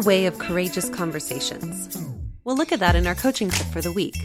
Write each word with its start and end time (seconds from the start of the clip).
The 0.00 0.06
way 0.06 0.24
of 0.24 0.38
courageous 0.38 0.88
conversations? 0.88 2.02
We'll 2.44 2.56
look 2.56 2.72
at 2.72 2.80
that 2.80 2.96
in 2.96 3.06
our 3.06 3.14
coaching 3.14 3.50
tip 3.50 3.66
for 3.66 3.82
the 3.82 3.92
week. 3.92 4.16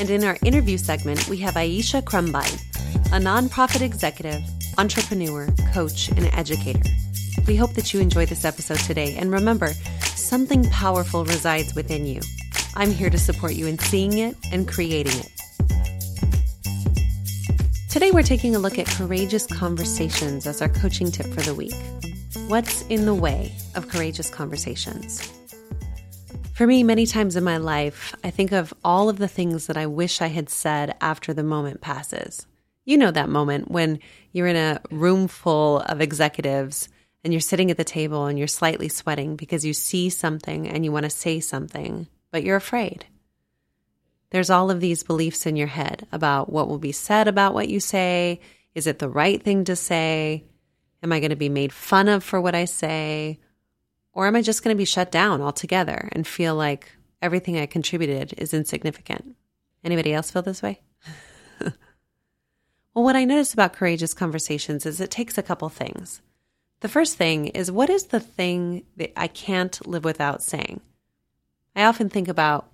And 0.00 0.08
in 0.08 0.24
our 0.24 0.38
interview 0.42 0.78
segment, 0.78 1.28
we 1.28 1.36
have 1.36 1.52
Aisha 1.52 2.02
Crumbine, 2.02 2.58
a 3.12 3.20
nonprofit 3.20 3.82
executive, 3.82 4.40
entrepreneur, 4.78 5.48
coach, 5.74 6.08
and 6.08 6.24
educator. 6.32 6.80
We 7.46 7.56
hope 7.56 7.74
that 7.74 7.92
you 7.92 8.00
enjoy 8.00 8.24
this 8.24 8.46
episode 8.46 8.78
today. 8.78 9.14
And 9.18 9.30
remember, 9.30 9.74
something 10.14 10.64
powerful 10.70 11.26
resides 11.26 11.74
within 11.74 12.06
you. 12.06 12.22
I'm 12.74 12.90
here 12.90 13.10
to 13.10 13.18
support 13.18 13.52
you 13.52 13.66
in 13.66 13.78
seeing 13.78 14.16
it 14.16 14.34
and 14.50 14.66
creating 14.66 15.18
it. 15.18 15.30
Today, 17.90 18.12
we're 18.12 18.22
taking 18.22 18.56
a 18.56 18.58
look 18.58 18.78
at 18.78 18.86
courageous 18.86 19.46
conversations 19.46 20.46
as 20.46 20.62
our 20.62 20.70
coaching 20.70 21.12
tip 21.12 21.26
for 21.26 21.42
the 21.42 21.54
week. 21.54 21.74
What's 22.48 22.82
in 22.82 23.06
the 23.06 23.14
way 23.14 23.52
of 23.74 23.88
courageous 23.88 24.28
conversations? 24.28 25.32
For 26.54 26.66
me, 26.66 26.82
many 26.82 27.06
times 27.06 27.36
in 27.36 27.44
my 27.44 27.56
life, 27.56 28.14
I 28.22 28.30
think 28.30 28.52
of 28.52 28.74
all 28.84 29.08
of 29.08 29.18
the 29.18 29.28
things 29.28 29.66
that 29.66 29.76
I 29.76 29.86
wish 29.86 30.20
I 30.20 30.26
had 30.26 30.50
said 30.50 30.94
after 31.00 31.32
the 31.32 31.42
moment 31.42 31.80
passes. 31.80 32.46
You 32.84 32.98
know 32.98 33.10
that 33.10 33.28
moment 33.28 33.70
when 33.70 34.00
you're 34.32 34.46
in 34.46 34.56
a 34.56 34.80
room 34.90 35.28
full 35.28 35.80
of 35.80 36.00
executives 36.00 36.88
and 37.24 37.32
you're 37.32 37.40
sitting 37.40 37.70
at 37.70 37.76
the 37.76 37.84
table 37.84 38.26
and 38.26 38.38
you're 38.38 38.48
slightly 38.48 38.88
sweating 38.88 39.36
because 39.36 39.64
you 39.64 39.72
see 39.72 40.10
something 40.10 40.68
and 40.68 40.84
you 40.84 40.92
want 40.92 41.04
to 41.04 41.10
say 41.10 41.40
something, 41.40 42.06
but 42.30 42.42
you're 42.42 42.56
afraid. 42.56 43.06
There's 44.30 44.50
all 44.50 44.70
of 44.70 44.80
these 44.80 45.02
beliefs 45.02 45.46
in 45.46 45.56
your 45.56 45.68
head 45.68 46.06
about 46.10 46.52
what 46.52 46.68
will 46.68 46.78
be 46.78 46.92
said 46.92 47.28
about 47.28 47.54
what 47.54 47.68
you 47.68 47.80
say. 47.80 48.40
Is 48.74 48.86
it 48.86 48.98
the 48.98 49.08
right 49.08 49.42
thing 49.42 49.64
to 49.64 49.76
say? 49.76 50.44
Am 51.02 51.12
I 51.12 51.20
going 51.20 51.30
to 51.30 51.36
be 51.36 51.48
made 51.48 51.72
fun 51.72 52.08
of 52.08 52.22
for 52.22 52.40
what 52.40 52.54
I 52.54 52.64
say? 52.64 53.40
Or 54.12 54.26
am 54.26 54.36
I 54.36 54.42
just 54.42 54.62
going 54.62 54.74
to 54.74 54.78
be 54.78 54.84
shut 54.84 55.10
down 55.10 55.40
altogether 55.40 56.08
and 56.12 56.26
feel 56.26 56.54
like 56.54 56.92
everything 57.20 57.58
I 57.58 57.66
contributed 57.66 58.34
is 58.38 58.54
insignificant? 58.54 59.36
Anybody 59.84 60.12
else 60.12 60.30
feel 60.30 60.42
this 60.42 60.62
way? 60.62 60.80
well, 61.60 61.72
what 63.04 63.16
I 63.16 63.24
notice 63.24 63.52
about 63.52 63.72
courageous 63.72 64.14
conversations 64.14 64.86
is 64.86 65.00
it 65.00 65.10
takes 65.10 65.38
a 65.38 65.42
couple 65.42 65.68
things. 65.68 66.20
The 66.80 66.88
first 66.88 67.16
thing 67.16 67.46
is 67.48 67.70
what 67.70 67.90
is 67.90 68.06
the 68.06 68.20
thing 68.20 68.84
that 68.96 69.12
I 69.16 69.28
can't 69.28 69.86
live 69.86 70.04
without 70.04 70.42
saying? 70.42 70.80
I 71.74 71.84
often 71.84 72.10
think 72.10 72.28
about 72.28 72.70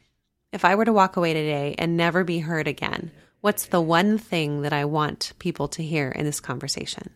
if 0.52 0.64
I 0.64 0.74
were 0.74 0.84
to 0.84 0.92
walk 0.92 1.16
away 1.16 1.34
today 1.34 1.74
and 1.78 1.96
never 1.96 2.24
be 2.24 2.40
heard 2.40 2.66
again, 2.66 3.10
what's 3.40 3.66
the 3.66 3.80
one 3.80 4.18
thing 4.18 4.62
that 4.62 4.72
I 4.72 4.86
want 4.86 5.34
people 5.38 5.68
to 5.68 5.82
hear 5.82 6.10
in 6.10 6.24
this 6.24 6.40
conversation? 6.40 7.10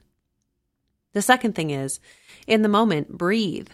The 1.13 1.23
second 1.23 1.55
thing 1.55 1.71
is, 1.71 2.01
in 2.47 2.63
the 2.63 2.69
moment, 2.69 3.17
breathe. 3.17 3.69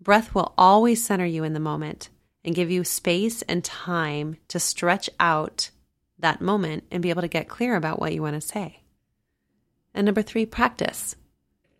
Breath 0.00 0.34
will 0.34 0.54
always 0.56 1.04
center 1.04 1.26
you 1.26 1.44
in 1.44 1.54
the 1.54 1.60
moment 1.60 2.08
and 2.44 2.54
give 2.54 2.70
you 2.70 2.84
space 2.84 3.42
and 3.42 3.64
time 3.64 4.36
to 4.48 4.60
stretch 4.60 5.08
out 5.18 5.70
that 6.18 6.40
moment 6.40 6.84
and 6.90 7.02
be 7.02 7.10
able 7.10 7.22
to 7.22 7.28
get 7.28 7.48
clear 7.48 7.74
about 7.74 8.00
what 8.00 8.12
you 8.12 8.22
want 8.22 8.34
to 8.34 8.40
say. 8.40 8.80
And 9.94 10.04
number 10.04 10.22
three, 10.22 10.46
practice. 10.46 11.16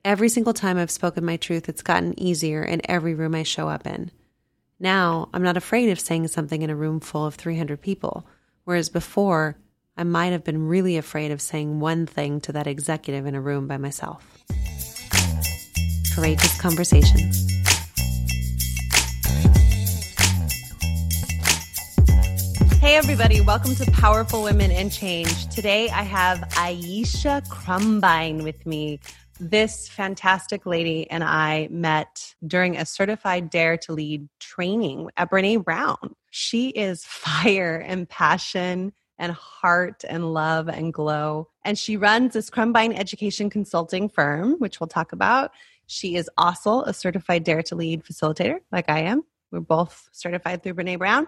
Every 0.04 0.28
single 0.28 0.52
time 0.54 0.78
I've 0.78 0.90
spoken 0.90 1.24
my 1.24 1.36
truth, 1.36 1.68
it's 1.68 1.82
gotten 1.82 2.18
easier 2.18 2.62
in 2.62 2.82
every 2.90 3.14
room 3.14 3.34
I 3.34 3.42
show 3.42 3.68
up 3.68 3.86
in. 3.86 4.10
Now, 4.78 5.28
I'm 5.32 5.42
not 5.42 5.56
afraid 5.56 5.90
of 5.90 6.00
saying 6.00 6.28
something 6.28 6.62
in 6.62 6.70
a 6.70 6.76
room 6.76 7.00
full 7.00 7.24
of 7.24 7.36
300 7.36 7.80
people, 7.80 8.26
whereas 8.64 8.88
before, 8.88 9.56
I 9.96 10.04
might 10.04 10.32
have 10.32 10.44
been 10.44 10.66
really 10.66 10.96
afraid 10.96 11.30
of 11.30 11.40
saying 11.40 11.80
one 11.80 12.06
thing 12.06 12.40
to 12.42 12.52
that 12.52 12.66
executive 12.66 13.26
in 13.26 13.34
a 13.34 13.40
room 13.40 13.66
by 13.68 13.78
myself. 13.78 14.44
Courageous 16.14 16.60
conversations. 16.60 17.50
Hey, 22.80 22.96
everybody, 22.96 23.40
welcome 23.40 23.74
to 23.74 23.90
Powerful 23.90 24.42
Women 24.42 24.70
and 24.70 24.92
Change. 24.92 25.48
Today 25.48 25.88
I 25.90 26.02
have 26.02 26.38
Aisha 26.50 27.48
Crumbine 27.48 28.44
with 28.44 28.64
me 28.64 29.00
this 29.40 29.88
fantastic 29.88 30.66
lady 30.66 31.10
and 31.10 31.24
I 31.24 31.66
met 31.70 32.34
during 32.46 32.76
a 32.76 32.86
certified 32.86 33.50
Dare 33.50 33.76
to 33.78 33.92
Lead 33.92 34.28
training 34.38 35.10
at 35.16 35.30
Brene 35.30 35.64
Brown. 35.64 36.14
She 36.30 36.68
is 36.68 37.04
fire 37.08 37.76
and 37.76 38.08
passion 38.08 38.92
and 39.18 39.32
heart 39.32 40.04
and 40.08 40.32
love 40.32 40.68
and 40.68 40.92
glow. 40.92 41.48
And 41.64 41.78
she 41.78 41.96
runs 41.96 42.34
this 42.34 42.50
Crumbine 42.50 42.92
Education 42.92 43.48
Consulting 43.48 44.08
firm, 44.08 44.54
which 44.58 44.80
we'll 44.80 44.88
talk 44.88 45.12
about. 45.12 45.52
She 45.86 46.16
is 46.16 46.30
also 46.38 46.82
a 46.82 46.94
certified 46.94 47.44
Dare 47.44 47.62
to 47.64 47.74
Lead 47.74 48.04
facilitator, 48.04 48.58
like 48.72 48.88
I 48.88 49.00
am. 49.00 49.22
We're 49.50 49.60
both 49.60 50.08
certified 50.12 50.62
through 50.62 50.74
Brene 50.74 50.98
Brown. 50.98 51.26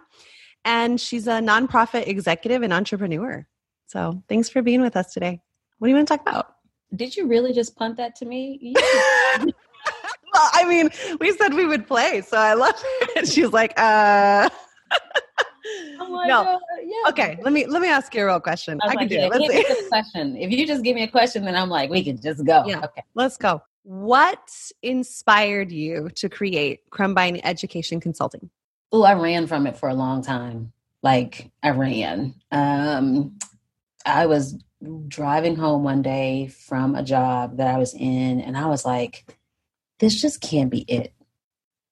And 0.65 1.00
she's 1.00 1.27
a 1.27 1.41
nonprofit 1.41 2.09
executive 2.09 2.62
and 2.62 2.72
entrepreneur. 2.72 3.47
So 3.87 4.22
thanks 4.28 4.49
for 4.49 4.62
being 4.62 4.81
with 4.81 4.97
us 4.97 5.12
today. 5.12 5.41
What 5.78 5.87
do 5.87 5.91
you 5.91 5.97
want 5.97 6.09
to 6.09 6.17
talk 6.17 6.28
about? 6.28 6.56
Did 6.94 7.17
you 7.17 7.27
really 7.27 7.53
just 7.53 7.77
punt 7.77 7.97
that 7.99 8.17
to 8.17 8.25
me? 8.25 8.75
well, 9.37 9.53
I 10.34 10.65
mean, 10.67 10.91
we 11.21 11.33
said 11.33 11.55
we 11.55 11.67
would 11.67 11.87
play, 11.87 12.21
so 12.23 12.37
I 12.37 12.55
love 12.55 12.75
it. 13.17 13.28
She's 13.28 13.53
like, 13.53 13.78
uh 13.78 14.49
oh 16.00 16.25
no. 16.27 16.44
God, 16.44 16.61
yeah. 16.83 17.09
Okay, 17.11 17.38
let 17.43 17.53
me 17.53 17.67
let 17.67 17.83
me 17.83 17.88
ask 17.88 18.15
you 18.15 18.23
a 18.23 18.27
real 18.27 18.41
question. 18.41 18.78
I, 18.83 18.88
I 18.88 18.97
can 18.97 19.09
do 19.09 19.17
it. 19.19 19.31
Let's 19.31 19.49
see. 19.49 19.88
question. 19.88 20.37
If 20.37 20.50
you 20.50 20.67
just 20.67 20.83
give 20.83 20.94
me 20.94 21.03
a 21.03 21.09
question, 21.09 21.44
then 21.44 21.56
I'm 21.56 21.69
like, 21.69 21.91
we 21.91 22.03
can 22.05 22.21
just 22.21 22.44
go. 22.44 22.65
Yeah. 22.67 22.84
Okay. 22.84 23.03
Let's 23.15 23.37
go. 23.37 23.62
What 23.87 24.51
inspired 24.83 25.71
you 25.71 26.09
to 26.17 26.29
create 26.29 26.91
Crumbine 26.91 27.41
Education 27.45 28.01
Consulting? 28.01 28.51
Oh, 28.91 29.05
I 29.05 29.15
ran 29.15 29.47
from 29.47 29.65
it 29.69 29.77
for 29.77 29.89
a 29.89 29.95
long 29.95 30.23
time. 30.23 30.73
Like 31.05 31.53
I 31.63 31.71
ran. 31.71 32.35
Um, 32.51 33.39
I 34.05 34.27
was 34.27 34.61
driving 35.07 35.55
home 35.55 35.85
one 35.85 36.03
day 36.03 36.49
from 36.49 36.97
a 36.97 37.05
job 37.05 37.59
that 37.59 37.73
I 37.73 37.79
was 37.79 37.95
in, 37.95 38.41
and 38.41 38.57
I 38.57 38.67
was 38.67 38.85
like, 38.85 39.25
this 40.01 40.21
just 40.21 40.41
can't 40.41 40.69
be 40.69 40.81
it. 40.89 41.15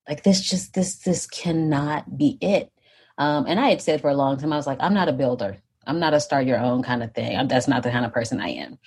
Like 0.08 0.24
this 0.24 0.40
just 0.40 0.74
this 0.74 0.96
this 0.96 1.28
cannot 1.28 2.18
be 2.18 2.38
it. 2.40 2.72
Um, 3.18 3.44
and 3.46 3.60
I 3.60 3.68
had 3.68 3.80
said 3.80 4.00
for 4.00 4.10
a 4.10 4.16
long 4.16 4.36
time, 4.36 4.52
I 4.52 4.56
was 4.56 4.66
like, 4.66 4.78
I'm 4.80 4.94
not 4.94 5.08
a 5.08 5.12
builder. 5.12 5.58
I'm 5.86 6.00
not 6.00 6.12
a 6.12 6.18
start 6.18 6.48
your 6.48 6.58
own 6.58 6.82
kind 6.82 7.04
of 7.04 7.14
thing. 7.14 7.36
I'm, 7.36 7.46
that's 7.46 7.68
not 7.68 7.84
the 7.84 7.92
kind 7.92 8.04
of 8.04 8.12
person 8.12 8.40
I 8.40 8.48
am. 8.48 8.80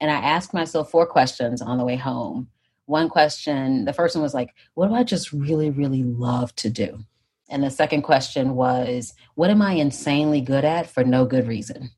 And 0.00 0.10
I 0.10 0.14
asked 0.14 0.54
myself 0.54 0.90
four 0.90 1.04
questions 1.06 1.60
on 1.60 1.76
the 1.76 1.84
way 1.84 1.96
home. 1.96 2.48
One 2.86 3.08
question, 3.08 3.84
the 3.84 3.92
first 3.92 4.14
one 4.14 4.22
was 4.22 4.34
like, 4.34 4.54
what 4.74 4.88
do 4.88 4.94
I 4.94 5.02
just 5.02 5.32
really, 5.32 5.70
really 5.70 6.02
love 6.02 6.54
to 6.56 6.70
do? 6.70 7.04
And 7.48 7.62
the 7.62 7.70
second 7.70 8.02
question 8.02 8.54
was, 8.54 9.14
what 9.34 9.50
am 9.50 9.62
I 9.62 9.72
insanely 9.72 10.40
good 10.40 10.64
at 10.64 10.88
for 10.88 11.04
no 11.04 11.24
good 11.24 11.46
reason? 11.46 11.90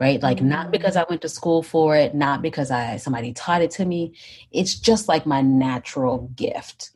right 0.00 0.22
like 0.22 0.42
not 0.42 0.68
mm. 0.68 0.70
because 0.72 0.96
i 0.96 1.04
went 1.08 1.22
to 1.22 1.28
school 1.28 1.62
for 1.62 1.96
it 1.96 2.14
not 2.14 2.42
because 2.42 2.70
i 2.70 2.96
somebody 2.96 3.32
taught 3.32 3.62
it 3.62 3.70
to 3.70 3.84
me 3.84 4.14
it's 4.50 4.78
just 4.78 5.08
like 5.08 5.26
my 5.26 5.40
natural 5.40 6.30
gift 6.36 6.90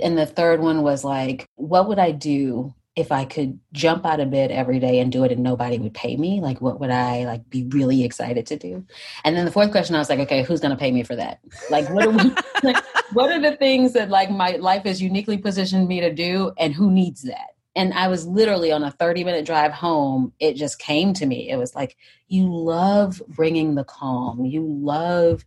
and 0.00 0.16
the 0.16 0.26
third 0.26 0.60
one 0.60 0.82
was 0.82 1.04
like 1.04 1.48
what 1.56 1.88
would 1.88 1.98
i 1.98 2.10
do 2.10 2.74
if 2.98 3.12
i 3.12 3.24
could 3.24 3.58
jump 3.72 4.04
out 4.04 4.18
of 4.18 4.30
bed 4.30 4.50
every 4.50 4.78
day 4.78 4.98
and 4.98 5.12
do 5.12 5.22
it 5.24 5.30
and 5.30 5.42
nobody 5.42 5.78
would 5.78 5.94
pay 5.94 6.16
me 6.16 6.40
like 6.40 6.60
what 6.60 6.80
would 6.80 6.90
i 6.90 7.24
like 7.24 7.48
be 7.48 7.64
really 7.68 8.04
excited 8.04 8.44
to 8.44 8.56
do 8.56 8.84
and 9.24 9.36
then 9.36 9.44
the 9.44 9.52
fourth 9.52 9.70
question 9.70 9.94
i 9.94 9.98
was 9.98 10.10
like 10.10 10.18
okay 10.18 10.42
who's 10.42 10.60
going 10.60 10.70
to 10.70 10.76
pay 10.76 10.90
me 10.90 11.02
for 11.02 11.14
that 11.14 11.38
like 11.70 11.88
what 11.90 12.06
are 12.06 12.10
we 12.10 12.32
like, 12.62 12.84
what 13.12 13.30
are 13.30 13.40
the 13.40 13.56
things 13.56 13.92
that 13.92 14.10
like 14.10 14.30
my 14.30 14.56
life 14.56 14.82
has 14.84 15.00
uniquely 15.00 15.38
positioned 15.38 15.86
me 15.86 16.00
to 16.00 16.12
do 16.12 16.52
and 16.58 16.74
who 16.74 16.90
needs 16.90 17.22
that 17.22 17.50
and 17.76 17.94
I 17.94 18.08
was 18.08 18.26
literally 18.26 18.72
on 18.72 18.82
a 18.82 18.90
30 18.90 19.22
minute 19.22 19.46
drive 19.46 19.70
home. 19.70 20.32
It 20.40 20.54
just 20.54 20.80
came 20.80 21.12
to 21.14 21.26
me. 21.26 21.48
It 21.48 21.56
was 21.56 21.76
like, 21.76 21.96
you 22.26 22.52
love 22.52 23.22
bringing 23.28 23.76
the 23.76 23.84
calm. 23.84 24.44
You 24.44 24.66
love 24.66 25.44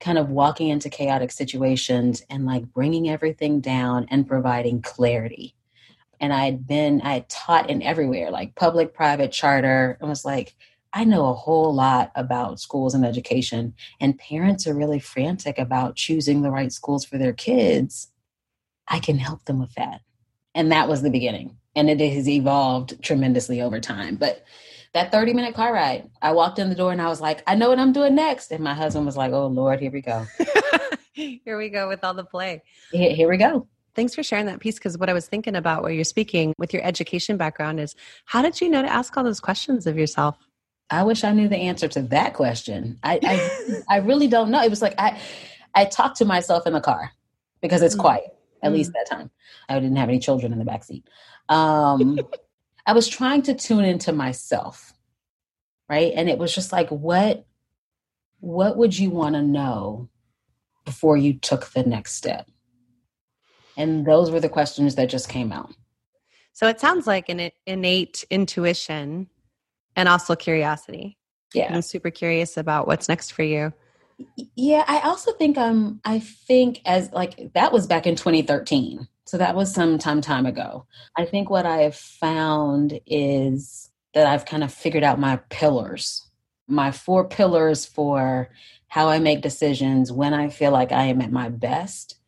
kind 0.00 0.18
of 0.18 0.30
walking 0.30 0.68
into 0.68 0.90
chaotic 0.90 1.30
situations 1.30 2.24
and 2.28 2.44
like 2.44 2.64
bringing 2.72 3.08
everything 3.08 3.60
down 3.60 4.06
and 4.10 4.26
providing 4.26 4.82
clarity. 4.82 5.54
And 6.20 6.32
I 6.32 6.44
had 6.44 6.66
been, 6.66 7.00
I 7.02 7.14
had 7.14 7.28
taught 7.28 7.70
in 7.70 7.82
everywhere, 7.82 8.30
like 8.30 8.54
public, 8.54 8.94
private, 8.94 9.32
charter. 9.32 9.98
I 10.02 10.04
was 10.04 10.24
like, 10.24 10.54
I 10.92 11.04
know 11.04 11.26
a 11.26 11.34
whole 11.34 11.74
lot 11.74 12.12
about 12.14 12.60
schools 12.60 12.94
and 12.94 13.04
education, 13.04 13.74
and 14.00 14.18
parents 14.18 14.66
are 14.66 14.74
really 14.74 14.98
frantic 14.98 15.58
about 15.58 15.96
choosing 15.96 16.42
the 16.42 16.50
right 16.50 16.72
schools 16.72 17.04
for 17.04 17.16
their 17.16 17.32
kids. 17.32 18.08
I 18.88 18.98
can 18.98 19.18
help 19.18 19.44
them 19.44 19.60
with 19.60 19.72
that. 19.74 20.00
And 20.54 20.72
that 20.72 20.88
was 20.88 21.02
the 21.02 21.10
beginning 21.10 21.56
and 21.76 21.88
it 21.88 22.00
has 22.12 22.28
evolved 22.28 23.02
tremendously 23.02 23.60
over 23.60 23.80
time. 23.80 24.16
But 24.16 24.44
that 24.92 25.12
30 25.12 25.34
minute 25.34 25.54
car 25.54 25.72
ride, 25.72 26.10
I 26.20 26.32
walked 26.32 26.58
in 26.58 26.68
the 26.68 26.74
door 26.74 26.92
and 26.92 27.00
I 27.00 27.08
was 27.08 27.20
like, 27.20 27.42
I 27.46 27.54
know 27.54 27.68
what 27.68 27.78
I'm 27.78 27.92
doing 27.92 28.14
next. 28.14 28.50
And 28.50 28.62
my 28.62 28.74
husband 28.74 29.06
was 29.06 29.16
like, 29.16 29.32
Oh 29.32 29.46
Lord, 29.46 29.80
here 29.80 29.92
we 29.92 30.00
go. 30.00 30.26
here 31.12 31.58
we 31.58 31.68
go 31.68 31.88
with 31.88 32.02
all 32.02 32.14
the 32.14 32.24
play. 32.24 32.62
Here, 32.90 33.14
here 33.14 33.28
we 33.28 33.36
go. 33.36 33.68
Thanks 33.94 34.14
for 34.14 34.22
sharing 34.22 34.46
that 34.46 34.60
piece 34.60 34.76
because 34.76 34.96
what 34.96 35.08
I 35.08 35.12
was 35.12 35.26
thinking 35.26 35.56
about 35.56 35.82
while 35.82 35.90
you're 35.90 36.04
speaking 36.04 36.54
with 36.58 36.72
your 36.72 36.84
education 36.84 37.36
background 37.36 37.80
is 37.80 37.94
how 38.24 38.42
did 38.42 38.60
you 38.60 38.68
know 38.68 38.82
to 38.82 38.92
ask 38.92 39.16
all 39.16 39.24
those 39.24 39.40
questions 39.40 39.86
of 39.86 39.98
yourself? 39.98 40.36
I 40.90 41.02
wish 41.04 41.22
I 41.22 41.32
knew 41.32 41.48
the 41.48 41.56
answer 41.56 41.88
to 41.88 42.02
that 42.02 42.34
question. 42.34 42.98
I 43.02 43.20
I, 43.22 43.96
I 43.96 43.98
really 43.98 44.28
don't 44.28 44.50
know. 44.50 44.62
It 44.62 44.70
was 44.70 44.82
like 44.82 44.94
I 44.98 45.20
I 45.74 45.84
talked 45.84 46.18
to 46.18 46.24
myself 46.24 46.66
in 46.66 46.72
the 46.72 46.80
car 46.80 47.12
because 47.60 47.82
it's 47.82 47.94
mm-hmm. 47.94 48.02
quiet 48.02 48.36
at 48.62 48.70
mm. 48.70 48.74
least 48.74 48.92
that 48.92 49.08
time. 49.08 49.30
I 49.68 49.74
didn't 49.74 49.96
have 49.96 50.08
any 50.08 50.18
children 50.18 50.52
in 50.52 50.58
the 50.58 50.64
back 50.64 50.84
seat. 50.84 51.08
Um, 51.48 52.18
I 52.86 52.92
was 52.92 53.08
trying 53.08 53.42
to 53.42 53.54
tune 53.54 53.84
into 53.84 54.12
myself, 54.12 54.92
right? 55.88 56.12
And 56.14 56.28
it 56.28 56.38
was 56.38 56.54
just 56.54 56.72
like, 56.72 56.88
what, 56.88 57.46
what 58.40 58.76
would 58.76 58.98
you 58.98 59.10
want 59.10 59.34
to 59.34 59.42
know 59.42 60.08
before 60.84 61.16
you 61.16 61.34
took 61.34 61.66
the 61.72 61.82
next 61.82 62.14
step? 62.14 62.48
And 63.80 64.06
those 64.06 64.30
were 64.30 64.40
the 64.40 64.48
questions 64.48 64.94
that 64.96 65.08
just 65.08 65.28
came 65.28 65.52
out. 65.52 65.72
So 66.52 66.68
it 66.68 66.80
sounds 66.80 67.06
like 67.06 67.28
an 67.28 67.50
innate 67.66 68.24
intuition 68.30 69.28
and 69.96 70.08
also 70.08 70.36
curiosity. 70.36 71.16
Yeah. 71.54 71.74
I'm 71.74 71.82
super 71.82 72.10
curious 72.10 72.56
about 72.56 72.86
what's 72.86 73.08
next 73.08 73.32
for 73.32 73.42
you. 73.42 73.72
Yeah, 74.54 74.84
I 74.86 75.00
also 75.00 75.32
think 75.32 75.56
um 75.56 76.00
I 76.04 76.18
think 76.18 76.82
as 76.84 77.10
like 77.12 77.54
that 77.54 77.72
was 77.72 77.86
back 77.86 78.06
in 78.06 78.16
2013. 78.16 79.08
So 79.24 79.38
that 79.38 79.54
was 79.56 79.72
some 79.72 79.98
time 79.98 80.20
time 80.20 80.44
ago. 80.44 80.86
I 81.16 81.24
think 81.24 81.48
what 81.48 81.64
I 81.64 81.78
have 81.78 81.96
found 81.96 83.00
is 83.06 83.90
that 84.12 84.26
I've 84.26 84.44
kind 84.44 84.62
of 84.62 84.72
figured 84.72 85.04
out 85.04 85.18
my 85.18 85.36
pillars. 85.48 86.28
My 86.68 86.90
four 86.90 87.26
pillars 87.26 87.86
for 87.86 88.50
how 88.88 89.08
I 89.08 89.20
make 89.20 89.40
decisions 89.40 90.12
when 90.12 90.34
I 90.34 90.50
feel 90.50 90.72
like 90.72 90.92
I 90.92 91.04
am 91.04 91.22
at 91.22 91.32
my 91.32 91.48
best. 91.48 92.19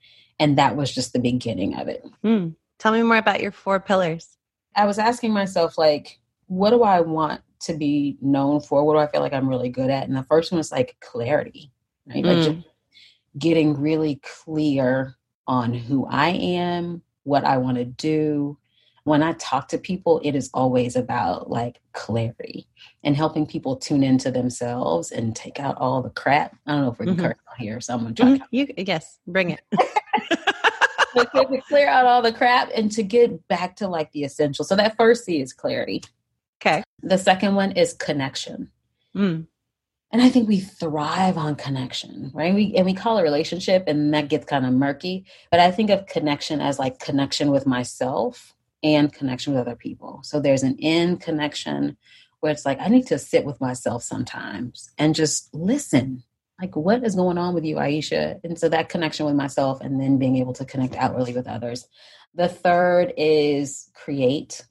And 0.43 0.59
that 0.59 0.75
was 0.75 0.93
just 0.93 1.13
the 1.13 1.21
beginning 1.21 1.77
of 1.77 1.87
it. 1.87 2.05
Mm. 2.25 2.57
Tell 2.81 2.91
me 2.91 3.01
more 3.05 3.17
about 3.17 3.41
your 3.41 3.53
four 3.53 3.79
pillars. 3.79 4.37
I 4.75 4.87
was 4.87 4.99
asking 4.99 5.33
myself, 5.33 5.79
like, 5.79 6.19
what 6.47 6.71
do 6.71 6.83
I 6.83 7.01
want 7.01 7.43
to 7.61 7.75
be 7.75 8.19
known 8.21 8.61
for? 8.61 8.85
What 8.85 8.95
do 8.95 8.99
I 8.99 9.07
feel 9.07 9.21
like 9.21 9.33
I'm 9.33 9.49
really 9.49 9.69
good 9.69 9.89
at? 9.89 10.09
And 10.09 10.17
the 10.17 10.25
first 10.25 10.51
one 10.51 10.59
was 10.59 10.73
like 10.73 10.97
clarity, 11.01 11.71
right? 12.09 12.25
Mm. 12.25 12.27
Like 12.27 12.45
just 12.57 12.69
getting 13.39 13.81
really 13.81 14.21
clear 14.45 15.15
on 15.47 15.75
who 15.75 16.07
I 16.07 16.31
am, 16.31 17.03
what 17.23 17.45
I 17.45 17.59
want 17.59 17.77
to 17.77 17.85
do. 17.85 18.59
When 19.05 19.23
I 19.23 19.35
talk 19.35 19.69
to 19.69 19.79
people, 19.79 20.21
it 20.25 20.35
is 20.35 20.51
always 20.53 20.97
about 20.97 21.51
like 21.51 21.81
clarity 21.93 22.67
and 23.05 23.17
helping 23.17 23.47
people 23.47 23.77
tune 23.77 24.03
into 24.03 24.33
themselves 24.33 25.13
and 25.13 25.37
take 25.37 25.61
out 25.61 25.77
all 25.79 26.03
the 26.03 26.11
crap. 26.11 26.57
I 26.67 26.73
don't 26.73 26.83
know 26.83 26.91
if 26.91 26.99
we 26.99 27.07
can 27.07 27.15
mm-hmm. 27.15 27.27
curse 27.27 27.39
on 27.49 27.65
here, 27.65 27.81
so 27.81 27.95
I'm 27.95 28.03
gonna 28.03 28.15
try. 28.15 28.27
Mm-hmm. 28.27 28.45
You, 28.51 28.67
yes, 28.77 29.21
bring 29.29 29.51
it. 29.51 29.61
to 31.15 31.63
clear 31.69 31.89
out 31.89 32.07
all 32.07 32.23
the 32.23 32.33
crap 32.33 32.71
and 32.75 32.91
to 32.93 33.03
get 33.03 33.47
back 33.49 33.77
to 33.77 33.89
like 33.89 34.13
the 34.13 34.25
essential. 34.25 34.65
So 34.65 34.77
that 34.77 34.97
first 34.97 35.25
C 35.25 35.41
is 35.41 35.53
clarity. 35.53 36.03
Okay. 36.61 36.83
The 37.03 37.19
second 37.19 37.55
one 37.55 37.73
is 37.73 37.93
connection. 37.93 38.71
Mm. 39.17 39.47
And 40.13 40.21
I 40.21 40.29
think 40.29 40.47
we 40.47 40.61
thrive 40.61 41.39
on 41.39 41.55
connection, 41.57 42.31
right? 42.35 42.55
We 42.55 42.75
and 42.77 42.85
we 42.85 42.93
call 42.93 43.17
it 43.19 43.23
relationship 43.23 43.85
and 43.87 44.13
that 44.13 44.29
gets 44.29 44.45
kind 44.45 44.67
of 44.67 44.73
murky. 44.75 45.25
But 45.51 45.61
I 45.61 45.71
think 45.71 45.91
of 45.91 46.07
connection 46.07 46.61
as 46.61 46.79
like 46.79 46.99
connection 46.99 47.51
with 47.51 47.67
myself 47.67 48.55
and 48.83 49.13
connection 49.13 49.55
with 49.55 49.63
other 49.63 49.77
people. 49.77 50.21
So 50.23 50.39
there's 50.39 50.63
an 50.63 50.77
in 50.79 51.17
connection 51.17 51.97
where 52.41 52.53
it's 52.53 52.67
like 52.67 52.79
I 52.81 52.89
need 52.89 53.07
to 53.07 53.19
sit 53.19 53.45
with 53.45 53.61
myself 53.61 54.03
sometimes 54.03 54.91
and 54.99 55.15
just 55.15 55.53
listen. 55.55 56.25
Like 56.63 56.77
what 56.77 57.05
is 57.05 57.15
going 57.15 57.37
on 57.37 57.55
with 57.55 57.65
you, 57.65 57.77
Aisha? 57.77 58.41
And 58.43 58.59
so 58.59 58.71
that 58.71 58.89
connection 58.89 59.27
with 59.27 59.35
myself 59.35 59.83
and 59.83 60.01
then 60.01 60.19
being 60.19 60.37
able 60.37 60.55
to 60.55 60.65
connect 60.65 60.95
outwardly 60.95 61.35
with 61.35 61.47
others. 61.47 61.87
The 62.35 62.49
third 62.49 63.13
is 63.19 63.91
create. 63.93 64.65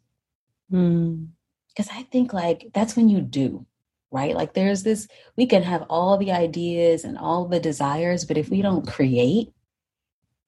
Mm 0.72 1.28
because 1.76 1.90
I 1.92 2.04
think 2.04 2.34
like 2.34 2.70
that's 2.74 2.96
when 2.96 3.10
you 3.10 3.22
do, 3.22 3.66
right? 4.12 4.36
Like 4.36 4.54
there's 4.54 4.84
this, 4.84 5.08
we 5.38 5.46
can 5.46 5.64
have 5.64 5.86
all 5.90 6.18
the 6.18 6.32
ideas 6.32 7.04
and 7.04 7.18
all 7.18 7.48
the 7.48 7.60
desires, 7.60 8.26
but 8.26 8.38
if 8.38 8.50
we 8.50 8.62
don't 8.62 8.88
create, 8.88 9.52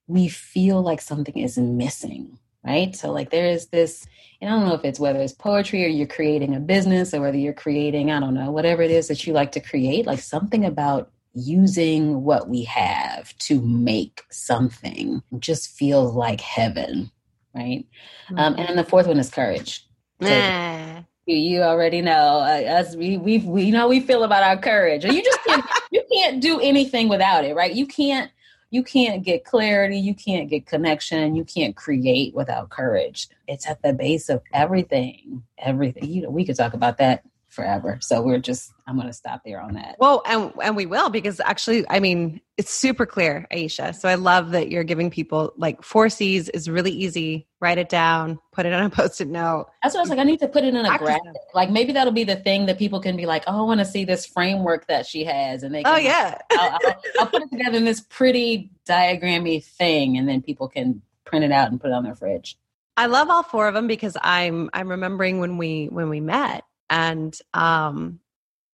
we 0.08 0.28
feel 0.28 0.82
like 0.82 1.02
something 1.02 1.38
is 1.38 1.58
missing, 1.58 2.40
right? 2.66 2.96
So 2.96 3.12
like 3.12 3.30
there 3.30 3.48
is 3.48 3.68
this, 3.68 4.06
and 4.42 4.50
I 4.52 4.54
don't 4.54 4.68
know 4.68 4.76
if 4.76 4.84
it's 4.84 5.00
whether 5.00 5.20
it's 5.20 5.34
poetry 5.34 5.86
or 5.86 5.88
you're 5.88 6.08
creating 6.08 6.56
a 6.56 6.60
business 6.60 7.14
or 7.14 7.22
whether 7.22 7.38
you're 7.38 7.54
creating, 7.54 8.12
I 8.12 8.20
don't 8.20 8.34
know, 8.34 8.52
whatever 8.52 8.82
it 8.82 8.92
is 8.92 9.08
that 9.08 9.26
you 9.26 9.32
like 9.32 9.54
to 9.54 9.62
create, 9.62 10.06
like 10.06 10.20
something 10.20 10.66
about 10.66 11.13
using 11.34 12.24
what 12.24 12.48
we 12.48 12.64
have 12.64 13.36
to 13.40 13.62
make 13.62 14.22
something 14.30 15.22
just 15.40 15.70
feels 15.70 16.14
like 16.14 16.42
heaven, 16.42 17.12
right? 17.56 17.86
Mm-hmm. 18.30 18.40
Um, 18.40 18.56
and 18.58 18.70
then 18.70 18.76
the 18.76 18.84
fourth 18.84 19.08
one 19.08 19.20
is 19.20 19.30
courage. 19.30 19.88
So, 20.22 21.04
you 21.26 21.62
already 21.62 22.02
know 22.02 22.40
uh, 22.40 22.80
us. 22.80 22.96
We 22.96 23.18
we 23.18 23.40
we 23.40 23.72
know 23.72 23.88
we 23.88 24.00
feel 24.00 24.24
about 24.24 24.44
our 24.44 24.58
courage, 24.58 25.06
and 25.06 25.14
you 25.14 25.24
just 25.24 25.44
can't 25.46 25.66
you 25.92 26.04
can't 26.12 26.42
do 26.42 26.60
anything 26.60 27.10
without 27.10 27.46
it, 27.46 27.56
right? 27.56 27.74
You 27.74 27.88
can't 27.88 28.32
you 28.74 28.84
can't 28.84 29.24
get 29.24 29.46
clarity, 29.46 30.00
you 30.00 30.16
can't 30.16 30.50
get 30.50 30.66
connection, 30.66 31.36
you 31.36 31.46
can't 31.46 31.76
create 31.76 32.34
without 32.34 32.70
courage. 32.70 33.30
It's 33.48 33.70
at 33.70 33.82
the 33.84 33.94
base 33.94 34.30
of 34.30 34.42
everything. 34.52 35.44
Everything. 35.60 36.10
You 36.10 36.24
know, 36.24 36.30
we 36.32 36.44
could 36.44 36.56
talk 36.56 36.74
about 36.74 36.98
that 36.98 37.24
forever. 37.54 38.00
So 38.02 38.22
we're 38.22 38.40
just 38.40 38.74
I'm 38.88 38.96
going 38.96 39.08
to 39.08 39.14
stop 39.14 39.42
there 39.46 39.62
on 39.62 39.76
that. 39.76 39.96
Well, 40.00 40.22
and 40.26 40.52
and 40.62 40.76
we 40.76 40.86
will 40.86 41.10
because 41.10 41.40
actually 41.40 41.86
I 41.90 42.00
mean, 42.00 42.42
it's 42.58 42.72
super 42.72 43.06
clear, 43.06 43.48
Aisha. 43.52 43.96
So 43.96 44.10
I 44.10 44.16
love 44.16 44.52
that 44.52 44.70
you're 44.70 44.84
giving 44.84 45.10
people 45.10 45.54
like 45.56 45.84
4 45.84 46.10
C's 46.10 46.50
is 46.50 46.70
really 46.70 46.92
easy. 46.92 47.48
Write 47.62 47.78
it 47.78 47.90
down, 47.90 48.40
put 48.52 48.66
it 48.66 48.74
on 48.74 48.84
a 48.84 48.90
post-it 48.92 49.28
note. 49.28 49.68
That's 49.82 49.96
what 49.96 50.02
I 50.02 50.04
was 50.04 50.10
like 50.10 50.20
I 50.20 50.24
need 50.24 50.40
to 50.40 50.48
put 50.48 50.64
it 50.64 50.74
in 50.74 50.86
a 50.86 50.98
graphic. 50.98 51.22
Like 51.54 51.70
maybe 51.70 51.94
that'll 51.94 52.14
be 52.14 52.24
the 52.24 52.36
thing 52.36 52.66
that 52.66 52.78
people 52.78 53.00
can 53.00 53.16
be 53.16 53.26
like, 53.26 53.44
"Oh, 53.48 53.60
I 53.60 53.62
want 53.62 53.80
to 53.80 53.86
see 53.86 54.06
this 54.06 54.26
framework 54.26 54.88
that 54.88 55.06
she 55.06 55.24
has." 55.24 55.64
And 55.64 55.74
they 55.74 55.84
can, 55.84 55.94
Oh 55.94 55.98
yeah. 55.98 56.38
Oh, 56.52 56.58
I'll, 56.60 56.80
I'll, 56.86 57.02
I'll 57.20 57.28
put 57.28 57.44
it 57.44 57.52
together 57.52 57.78
in 57.78 57.86
this 57.86 58.02
pretty 58.02 58.72
diagrammy 58.88 59.64
thing 59.64 60.18
and 60.18 60.28
then 60.28 60.42
people 60.42 60.68
can 60.68 61.02
print 61.26 61.46
it 61.46 61.52
out 61.52 61.72
and 61.72 61.80
put 61.80 61.90
it 61.90 61.94
on 61.94 62.04
their 62.04 62.16
fridge. 62.16 62.58
I 62.96 63.08
love 63.08 63.30
all 63.30 63.44
four 63.44 63.68
of 63.68 63.74
them 63.74 63.88
because 63.88 64.16
I'm 64.22 64.70
I'm 64.74 64.90
remembering 64.90 65.40
when 65.40 65.58
we 65.58 65.88
when 65.88 66.10
we 66.10 66.20
met 66.20 66.64
and 66.94 67.38
um, 67.56 68.20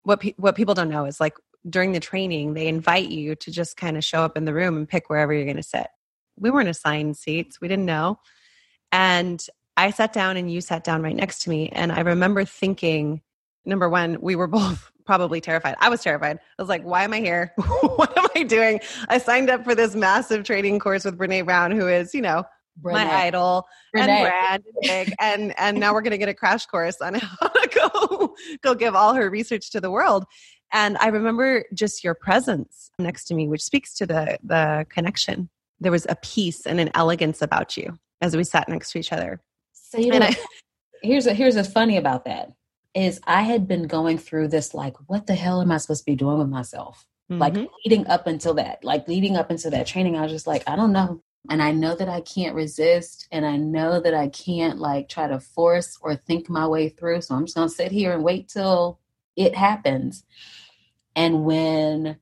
what 0.03 0.19
pe- 0.19 0.33
what 0.35 0.55
people 0.55 0.73
don't 0.73 0.89
know 0.89 1.05
is 1.05 1.21
like 1.21 1.35
during 1.69 1.93
the 1.93 1.99
training, 2.01 2.53
they 2.53 2.67
invite 2.67 3.09
you 3.09 3.35
to 3.35 3.49
just 3.49 3.77
kind 3.77 3.95
of 3.95 4.03
show 4.03 4.23
up 4.23 4.35
in 4.35 4.43
the 4.43 4.53
room 4.53 4.75
and 4.75 4.89
pick 4.89 5.09
wherever 5.09 5.33
you're 5.33 5.45
going 5.45 5.55
to 5.55 5.63
sit. 5.63 5.87
We 6.37 6.51
weren't 6.51 6.67
assigned 6.67 7.15
seats; 7.15 7.61
we 7.61 7.69
didn't 7.69 7.85
know, 7.85 8.19
and 8.91 9.43
I 9.77 9.91
sat 9.91 10.11
down 10.11 10.35
and 10.35 10.51
you 10.51 10.59
sat 10.59 10.83
down 10.83 11.01
right 11.01 11.15
next 11.15 11.43
to 11.43 11.49
me, 11.49 11.69
and 11.69 11.93
I 11.93 12.01
remember 12.01 12.43
thinking, 12.43 13.21
number 13.63 13.87
one, 13.87 14.17
we 14.21 14.35
were 14.35 14.47
both 14.59 14.91
probably 15.05 15.39
terrified. 15.39 15.75
I 15.79 15.87
was 15.87 16.03
terrified. 16.03 16.37
I 16.37 16.61
was 16.61 16.69
like, 16.69 16.83
why 16.83 17.03
am 17.03 17.13
I 17.13 17.19
here? 17.19 17.53
what 17.95 18.15
am 18.17 18.27
I 18.35 18.43
doing? 18.43 18.81
I 19.07 19.17
signed 19.17 19.49
up 19.49 19.63
for 19.63 19.73
this 19.73 19.95
massive 19.95 20.43
training 20.43 20.79
course 20.79 21.05
with 21.05 21.17
Brene 21.17 21.45
Brown, 21.45 21.71
who 21.71 21.87
is, 21.87 22.13
you 22.13 22.21
know, 22.21 22.43
my 22.83 23.11
idol 23.25 23.67
and 23.93 24.05
Brad 24.05 24.63
and 24.89 25.13
and 25.19 25.59
and 25.59 25.79
now 25.79 25.93
we're 25.93 26.01
going 26.01 26.11
to 26.11 26.17
get 26.17 26.29
a 26.29 26.33
crash 26.33 26.65
course 26.65 26.97
on 27.01 27.13
how 27.15 27.47
to 27.47 27.69
go 27.73 28.35
go 28.61 28.75
give 28.75 28.95
all 28.95 29.13
her 29.13 29.29
research 29.29 29.71
to 29.71 29.81
the 29.81 29.91
world. 29.91 30.25
And 30.71 30.97
I 30.97 31.07
remember 31.07 31.65
just 31.73 32.03
your 32.03 32.13
presence 32.13 32.91
next 32.99 33.25
to 33.25 33.33
me, 33.33 33.47
which 33.47 33.61
speaks 33.61 33.93
to 33.95 34.05
the 34.05 34.37
the 34.43 34.85
connection. 34.89 35.49
There 35.79 35.91
was 35.91 36.05
a 36.09 36.15
peace 36.15 36.65
and 36.65 36.79
an 36.79 36.91
elegance 36.93 37.41
about 37.41 37.77
you 37.77 37.97
as 38.21 38.35
we 38.35 38.43
sat 38.43 38.67
next 38.67 38.91
to 38.91 38.99
each 38.99 39.13
other. 39.13 39.41
So 39.73 39.97
you 39.97 40.11
know, 40.11 40.25
I, 40.25 40.35
here's 41.01 41.25
a 41.25 41.33
here's 41.33 41.55
a 41.55 41.63
funny 41.63 41.97
about 41.97 42.25
that 42.25 42.51
is 42.95 43.21
I 43.25 43.43
had 43.43 43.67
been 43.67 43.87
going 43.87 44.17
through 44.17 44.47
this 44.47 44.73
like, 44.73 44.95
what 45.07 45.27
the 45.27 45.35
hell 45.35 45.61
am 45.61 45.71
I 45.71 45.77
supposed 45.77 46.01
to 46.01 46.11
be 46.11 46.15
doing 46.15 46.39
with 46.39 46.49
myself? 46.49 47.05
Mm-hmm. 47.31 47.39
Like 47.39 47.69
leading 47.85 48.07
up 48.07 48.25
until 48.25 48.55
that, 48.55 48.83
like 48.83 49.07
leading 49.07 49.37
up 49.37 49.51
into 49.51 49.69
that 49.69 49.85
training, 49.85 50.17
I 50.17 50.23
was 50.23 50.31
just 50.31 50.47
like, 50.47 50.67
I 50.67 50.75
don't 50.75 50.91
know 50.91 51.21
and 51.49 51.61
I 51.61 51.71
know 51.71 51.95
that 51.95 52.09
I 52.09 52.21
can't 52.21 52.55
resist 52.55 53.27
and 53.31 53.45
I 53.45 53.57
know 53.57 53.99
that 53.99 54.13
I 54.13 54.27
can't 54.29 54.79
like 54.79 55.07
try 55.09 55.27
to 55.27 55.39
force 55.39 55.97
or 56.01 56.15
think 56.15 56.49
my 56.49 56.67
way 56.67 56.89
through. 56.89 57.21
So 57.21 57.35
I'm 57.35 57.45
just 57.45 57.55
going 57.55 57.69
to 57.69 57.73
sit 57.73 57.91
here 57.91 58.13
and 58.13 58.23
wait 58.23 58.49
till 58.49 58.99
it 59.35 59.55
happens. 59.55 60.23
And 61.15 61.45
when 61.45 62.17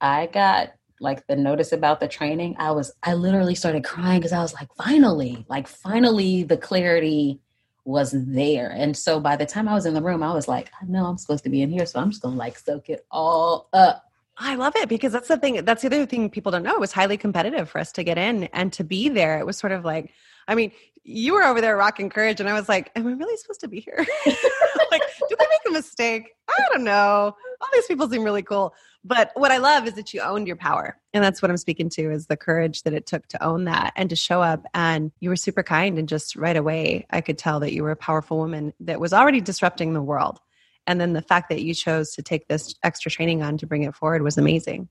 I 0.00 0.26
got 0.26 0.74
like 1.00 1.26
the 1.26 1.36
notice 1.36 1.72
about 1.72 2.00
the 2.00 2.08
training, 2.08 2.56
I 2.58 2.72
was 2.72 2.92
I 3.02 3.14
literally 3.14 3.54
started 3.54 3.84
crying 3.84 4.20
cuz 4.20 4.32
I 4.32 4.42
was 4.42 4.54
like 4.54 4.68
finally, 4.76 5.46
like 5.48 5.68
finally 5.68 6.42
the 6.42 6.56
clarity 6.56 7.40
was 7.84 8.12
there. 8.12 8.70
And 8.70 8.96
so 8.96 9.18
by 9.18 9.36
the 9.36 9.46
time 9.46 9.66
I 9.66 9.74
was 9.74 9.86
in 9.86 9.94
the 9.94 10.02
room, 10.02 10.22
I 10.22 10.34
was 10.34 10.46
like, 10.46 10.70
I 10.80 10.84
know 10.84 11.06
I'm 11.06 11.16
supposed 11.16 11.44
to 11.44 11.50
be 11.50 11.62
in 11.62 11.70
here, 11.70 11.86
so 11.86 11.98
I'm 11.98 12.10
just 12.10 12.20
going 12.20 12.34
to 12.34 12.38
like 12.38 12.58
soak 12.58 12.90
it 12.90 13.06
all 13.10 13.68
up. 13.72 14.04
I 14.48 14.54
love 14.54 14.72
it 14.76 14.88
because 14.88 15.12
that's 15.12 15.28
the 15.28 15.36
thing. 15.36 15.62
That's 15.66 15.82
the 15.82 15.88
other 15.88 16.06
thing 16.06 16.30
people 16.30 16.50
don't 16.50 16.62
know. 16.62 16.72
It 16.72 16.80
was 16.80 16.90
highly 16.90 17.18
competitive 17.18 17.68
for 17.68 17.78
us 17.78 17.92
to 17.92 18.02
get 18.02 18.16
in 18.16 18.44
and 18.44 18.72
to 18.72 18.82
be 18.82 19.10
there. 19.10 19.38
It 19.38 19.44
was 19.44 19.58
sort 19.58 19.72
of 19.72 19.84
like, 19.84 20.10
I 20.48 20.54
mean, 20.54 20.72
you 21.04 21.34
were 21.34 21.42
over 21.42 21.60
there 21.60 21.76
rocking 21.76 22.08
courage, 22.08 22.40
and 22.40 22.48
I 22.48 22.54
was 22.54 22.66
like, 22.66 22.90
"Am 22.96 23.06
I 23.06 23.12
really 23.12 23.36
supposed 23.36 23.60
to 23.60 23.68
be 23.68 23.80
here? 23.80 23.96
like, 24.26 25.02
did 25.28 25.38
they 25.38 25.46
make 25.50 25.60
a 25.68 25.70
mistake? 25.70 26.30
I 26.48 26.62
don't 26.72 26.84
know. 26.84 27.36
All 27.60 27.68
these 27.74 27.86
people 27.86 28.08
seem 28.08 28.24
really 28.24 28.42
cool." 28.42 28.74
But 29.04 29.32
what 29.34 29.50
I 29.50 29.58
love 29.58 29.86
is 29.86 29.94
that 29.94 30.14
you 30.14 30.22
owned 30.22 30.46
your 30.46 30.56
power, 30.56 30.98
and 31.12 31.22
that's 31.22 31.42
what 31.42 31.50
I'm 31.50 31.56
speaking 31.58 31.90
to: 31.90 32.10
is 32.10 32.26
the 32.26 32.36
courage 32.36 32.82
that 32.84 32.94
it 32.94 33.06
took 33.06 33.26
to 33.28 33.42
own 33.42 33.64
that 33.64 33.92
and 33.96 34.08
to 34.10 34.16
show 34.16 34.42
up. 34.42 34.64
And 34.74 35.12
you 35.20 35.28
were 35.28 35.36
super 35.36 35.62
kind, 35.62 35.98
and 35.98 36.08
just 36.08 36.36
right 36.36 36.56
away, 36.56 37.06
I 37.10 37.20
could 37.20 37.38
tell 37.38 37.60
that 37.60 37.72
you 37.72 37.82
were 37.82 37.90
a 37.90 37.96
powerful 37.96 38.38
woman 38.38 38.72
that 38.80 39.00
was 39.00 39.12
already 39.12 39.40
disrupting 39.40 39.92
the 39.92 40.02
world 40.02 40.40
and 40.88 41.00
then 41.00 41.12
the 41.12 41.22
fact 41.22 41.48
that 41.48 41.62
you 41.62 41.72
chose 41.72 42.10
to 42.14 42.22
take 42.22 42.48
this 42.48 42.74
extra 42.82 43.10
training 43.10 43.42
on 43.42 43.56
to 43.56 43.66
bring 43.66 43.84
it 43.84 43.94
forward 43.94 44.22
was 44.22 44.36
amazing 44.36 44.88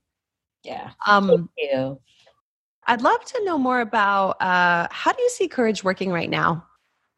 yeah 0.64 0.92
um 1.06 1.28
Thank 1.28 1.50
you 1.58 2.00
I'd 2.88 3.02
love 3.02 3.22
to 3.22 3.44
know 3.44 3.58
more 3.58 3.82
about 3.82 4.40
uh, 4.40 4.88
how 4.90 5.12
do 5.12 5.22
you 5.22 5.28
see 5.28 5.46
courage 5.46 5.84
working 5.84 6.10
right 6.10 6.30
now 6.30 6.66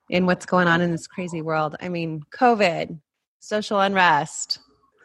in 0.09 0.27
what's 0.27 0.45
going 0.45 0.67
on 0.67 0.81
in 0.81 0.91
this 0.91 1.07
crazy 1.07 1.43
world? 1.43 1.77
I 1.81 1.89
mean, 1.89 2.23
COVID, 2.37 2.99
social 3.39 3.79
unrest. 3.79 4.59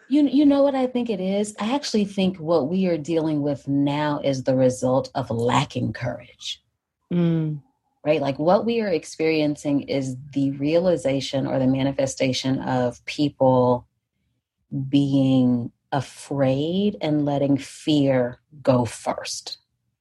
You, 0.09 0.27
you 0.27 0.43
know 0.43 0.63
what 0.63 0.73
I 0.73 0.87
think 0.87 1.11
it 1.11 1.21
is? 1.21 1.55
I 1.59 1.75
actually 1.75 2.05
think 2.05 2.37
what 2.37 2.67
we 2.67 2.87
are 2.87 2.97
dealing 2.97 3.43
with 3.43 3.67
now 3.67 4.19
is 4.23 4.43
the 4.43 4.55
result 4.55 5.11
of 5.13 5.29
lacking 5.29 5.93
courage. 5.93 6.63
Mm. 7.13 7.61
Right? 8.05 8.21
Like 8.21 8.37
what 8.37 8.65
we 8.65 8.81
are 8.81 8.87
experiencing 8.87 9.81
is 9.83 10.15
the 10.33 10.51
realization 10.51 11.47
or 11.47 11.57
the 11.57 11.65
manifestation 11.65 12.59
of 12.59 13.03
people 13.05 13.87
being 14.89 15.71
afraid 15.91 16.97
and 17.01 17.25
letting 17.25 17.57
fear 17.57 18.39
go 18.61 18.85
first. 18.85 19.57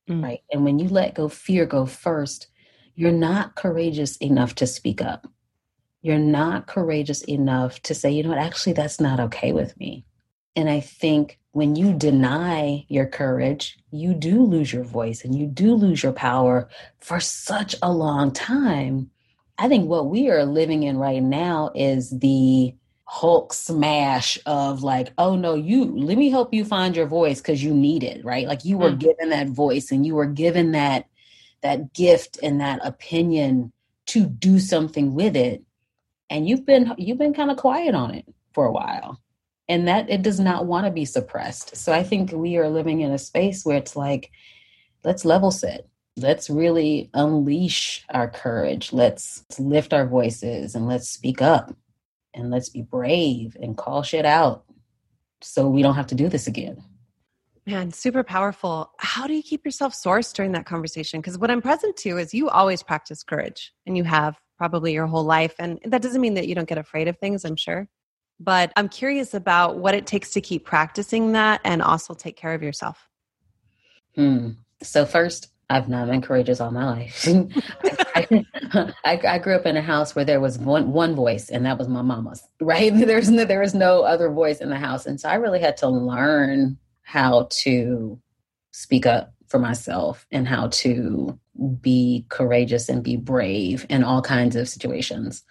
Mm. 0.09 0.23
Right. 0.23 0.41
And 0.53 0.65
when 0.65 0.79
you 0.79 0.89
let 0.89 1.15
go 1.15 1.29
fear 1.29 1.65
go 1.65 1.87
first, 1.87 2.49
you're 2.95 3.13
not 3.13 3.57
courageous 3.57 4.17
enough 4.19 4.55
to 4.57 4.67
speak 4.67 5.01
up. 5.01 5.27
You're 6.03 6.19
not 6.19 6.67
courageous 6.67 7.23
enough 7.23 7.81
to 7.83 7.95
say, 7.95 8.11
you 8.11 8.23
know 8.23 8.29
what, 8.29 8.39
actually, 8.39 8.75
that's 8.75 9.01
not 9.01 9.19
okay 9.21 9.53
with 9.53 9.79
me. 9.79 10.05
And 10.57 10.71
I 10.71 10.81
think 10.81 11.39
when 11.53 11.77
you 11.77 11.93
deny 11.93 12.85
your 12.89 13.07
courage, 13.07 13.79
you 13.91 14.15
do 14.15 14.43
lose 14.43 14.73
your 14.73 14.85
voice 14.85 15.25
and 15.25 15.37
you 15.37 15.47
do 15.47 15.75
lose 15.75 16.03
your 16.03 16.13
power 16.13 16.69
for 16.99 17.21
such 17.21 17.77
a 17.83 17.93
long 17.93 18.33
time. 18.33 19.11
I 19.59 19.69
think 19.69 19.89
what 19.89 20.07
we 20.07 20.31
are 20.31 20.45
living 20.45 20.83
in 20.83 20.97
right 20.97 21.23
now 21.23 21.71
is 21.75 22.11
the 22.11 22.75
Hulk 23.07 23.53
smash 23.53 24.39
of 24.47 24.83
like, 24.83 25.13
oh 25.19 25.37
no, 25.37 25.55
you 25.55 25.85
let 25.85 26.19
me 26.19 26.31
help 26.31 26.55
you 26.55 26.65
find 26.65 26.97
your 26.97 27.07
voice 27.07 27.41
because 27.41 27.63
you 27.63 27.73
need 27.73 28.03
it, 28.03 28.25
right? 28.25 28.49
Like 28.49 28.65
you 28.65 28.79
were 28.79 28.91
mm. 28.91 28.99
given 28.99 29.29
that 29.29 29.49
voice 29.49 29.93
and 29.93 30.07
you 30.07 30.15
were 30.15 30.27
given 30.27 30.73
that 30.73 31.07
that 31.61 31.93
gift 31.93 32.39
and 32.43 32.61
that 32.61 32.81
opinion 32.85 33.73
to 34.07 34.27
do 34.27 34.59
something 34.59 35.15
with 35.15 35.37
it. 35.37 35.63
And 36.31 36.49
you've 36.49 36.67
been 36.67 36.95
you've 36.99 37.19
been 37.19 37.35
kind 37.35 37.51
of 37.51 37.59
quiet 37.59 37.95
on 37.95 38.15
it 38.15 38.25
for 38.53 38.65
a 38.65 38.73
while. 38.73 39.21
And 39.69 39.89
that 39.89 40.11
it 40.11 40.23
does 40.23 40.39
not 40.39 40.67
want 40.67 40.87
to 40.87 40.91
be 40.91 41.05
suppressed. 41.05 41.77
So 41.77 41.93
I 41.93 42.03
think 42.03 42.33
we 42.33 42.57
are 42.59 42.69
living 42.69 43.01
in 43.01 43.13
a 43.13 43.19
space 43.19 43.65
where 43.65 43.79
it's 43.79 43.97
like, 43.97 44.31
let's 45.05 45.25
level 45.25 45.51
set. 45.51 45.89
Let's 46.17 46.51
really 46.51 47.11
unleash 47.15 48.05
our 48.11 48.29
courage. 48.29 48.93
Let's 48.93 49.45
lift 49.59 49.93
our 49.93 50.07
voices 50.07 50.75
and 50.75 50.87
let's 50.87 51.09
speak 51.09 51.41
up 51.41 51.75
and 52.35 52.51
let's 52.51 52.69
be 52.69 52.83
brave 52.83 53.57
and 53.61 53.77
call 53.77 54.03
shit 54.03 54.27
out 54.27 54.65
so 55.41 55.69
we 55.69 55.83
don't 55.83 55.95
have 55.95 56.07
to 56.09 56.15
do 56.15 56.29
this 56.29 56.47
again. 56.47 56.83
Man, 57.67 57.91
super 57.93 58.23
powerful. 58.23 58.93
How 58.99 59.27
do 59.27 59.33
you 59.33 59.43
keep 59.43 59.65
yourself 59.65 59.95
sourced 59.95 60.35
during 60.35 60.53
that 60.53 60.67
conversation? 60.67 61.21
Because 61.21 61.39
what 61.39 61.51
I'm 61.51 61.63
present 61.63 61.97
to 61.99 62.19
is 62.19 62.35
you 62.35 62.51
always 62.51 62.83
practice 62.83 63.23
courage 63.23 63.73
and 63.87 63.97
you 63.97 64.05
have 64.05 64.39
probably 64.59 64.93
your 64.93 65.07
whole 65.07 65.25
life. 65.25 65.55
And 65.59 65.81
that 65.85 66.03
doesn't 66.03 66.21
mean 66.21 66.35
that 66.35 66.47
you 66.47 66.55
don't 66.55 66.69
get 66.69 66.79
afraid 66.79 67.09
of 67.09 67.19
things, 67.19 67.45
I'm 67.45 67.57
sure. 67.57 67.89
But 68.41 68.73
I'm 68.77 68.89
curious 68.89 69.35
about 69.35 69.79
what 69.79 69.95
it 69.95 70.07
takes 70.07 70.33
to 70.33 70.41
keep 70.41 70.65
practicing 70.65 71.33
that 71.33 71.61
and 71.65 71.81
also 71.83 72.15
take 72.15 72.37
care 72.37 72.53
of 72.53 72.63
yourself. 72.63 73.09
Hmm. 74.17 74.51
So, 74.83 75.07
first, 75.07 75.49
I've 75.71 75.89
not 75.89 76.09
been 76.09 76.21
courageous 76.21 76.61
all 76.61 76.71
my 76.71 76.85
life. 76.85 77.27
I, 78.15 78.45
I, 79.05 79.21
I, 79.27 79.39
grew 79.39 79.55
up 79.55 79.67
in 79.67 79.77
a 79.77 79.83
house 79.83 80.15
where 80.15 80.25
there 80.25 80.41
was 80.41 80.59
one 80.59 80.93
one 80.93 81.15
voice, 81.15 81.49
and 81.49 81.65
that 81.65 81.79
was 81.79 81.89
my 81.89 82.03
mama's. 82.03 82.43
Right? 82.61 82.93
There's 82.95 83.31
no, 83.31 83.45
there 83.45 83.61
was 83.61 83.75
no 83.75 84.03
other 84.03 84.31
voice 84.31 84.61
in 84.61 84.71
the 84.71 84.77
house, 84.77 85.07
and 85.07 85.21
so 85.21 85.29
I 85.29 85.35
really 85.35 85.61
had 85.61 85.77
to 85.79 85.89
learn 85.89 86.79
how 87.03 87.49
to 87.51 88.21
speak 88.73 89.07
up 89.07 89.33
for 89.49 89.59
myself 89.59 90.27
and 90.31 90.49
how 90.49 90.69
to 90.69 91.39
be 91.81 92.27
courageous 92.29 92.89
and 92.89 93.03
be 93.03 93.17
brave 93.17 93.87
in 93.89 94.03
all 94.03 94.21
kinds 94.21 94.57
of 94.57 94.69
situations. 94.69 95.45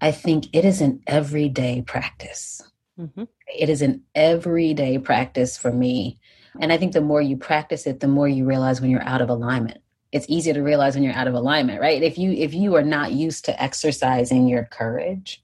I 0.00 0.12
think 0.12 0.46
it 0.52 0.64
is 0.64 0.80
an 0.80 1.02
everyday 1.06 1.82
practice. 1.82 2.62
Mm-hmm. 2.98 3.24
It 3.58 3.68
is 3.68 3.82
an 3.82 4.02
everyday 4.14 4.98
practice 4.98 5.56
for 5.56 5.72
me 5.72 6.18
and 6.60 6.72
I 6.72 6.76
think 6.76 6.92
the 6.92 7.00
more 7.00 7.20
you 7.20 7.36
practice 7.36 7.86
it, 7.86 8.00
the 8.00 8.08
more 8.08 8.28
you 8.28 8.44
realize 8.44 8.80
when 8.80 8.90
you're 8.90 9.02
out 9.02 9.20
of 9.20 9.30
alignment. 9.30 9.78
It's 10.10 10.28
easier 10.28 10.54
to 10.54 10.62
realize 10.62 10.94
when 10.94 11.04
you're 11.04 11.12
out 11.12 11.28
of 11.28 11.34
alignment, 11.34 11.80
right? 11.80 12.02
If 12.02 12.18
you 12.18 12.32
if 12.32 12.54
you 12.54 12.74
are 12.76 12.82
not 12.82 13.12
used 13.12 13.44
to 13.44 13.62
exercising 13.62 14.48
your 14.48 14.64
courage 14.64 15.42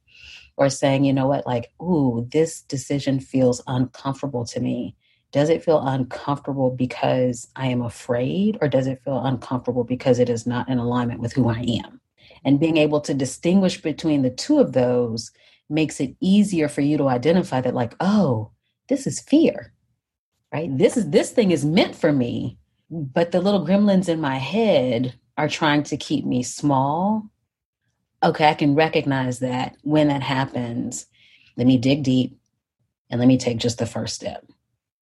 or 0.56 0.70
saying, 0.70 1.04
you 1.04 1.12
know 1.12 1.26
what, 1.26 1.46
like, 1.46 1.72
ooh, 1.82 2.26
this 2.30 2.62
decision 2.62 3.20
feels 3.20 3.62
uncomfortable 3.66 4.44
to 4.46 4.60
me. 4.60 4.96
Does 5.32 5.50
it 5.50 5.64
feel 5.64 5.84
uncomfortable 5.84 6.70
because 6.70 7.48
I 7.56 7.66
am 7.66 7.82
afraid, 7.82 8.56
or 8.60 8.68
does 8.68 8.86
it 8.86 9.02
feel 9.04 9.24
uncomfortable 9.24 9.84
because 9.84 10.18
it 10.18 10.30
is 10.30 10.46
not 10.46 10.68
in 10.68 10.78
alignment 10.78 11.20
with 11.20 11.32
who 11.32 11.48
I 11.48 11.64
am? 11.84 12.00
And 12.44 12.60
being 12.60 12.76
able 12.76 13.00
to 13.02 13.14
distinguish 13.14 13.80
between 13.80 14.22
the 14.22 14.30
two 14.30 14.58
of 14.58 14.72
those 14.72 15.30
makes 15.70 16.00
it 16.00 16.16
easier 16.20 16.68
for 16.68 16.82
you 16.82 16.98
to 16.98 17.08
identify 17.08 17.60
that, 17.62 17.74
like, 17.74 17.94
oh, 18.00 18.50
this 18.88 19.06
is 19.06 19.20
fear 19.20 19.74
right? 20.54 20.78
This 20.78 20.96
is 20.96 21.10
this 21.10 21.32
thing 21.32 21.50
is 21.50 21.64
meant 21.64 21.96
for 21.96 22.12
me, 22.12 22.58
but 22.88 23.32
the 23.32 23.40
little 23.40 23.66
gremlins 23.66 24.08
in 24.08 24.20
my 24.20 24.36
head 24.36 25.18
are 25.36 25.48
trying 25.48 25.82
to 25.82 25.96
keep 25.96 26.24
me 26.24 26.44
small. 26.44 27.28
Okay, 28.22 28.48
I 28.48 28.54
can 28.54 28.76
recognize 28.76 29.40
that 29.40 29.76
when 29.82 30.08
that 30.08 30.22
happens. 30.22 31.06
Let 31.56 31.66
me 31.66 31.76
dig 31.76 32.04
deep 32.04 32.38
and 33.10 33.18
let 33.18 33.26
me 33.26 33.36
take 33.36 33.58
just 33.58 33.78
the 33.78 33.86
first 33.86 34.14
step, 34.14 34.46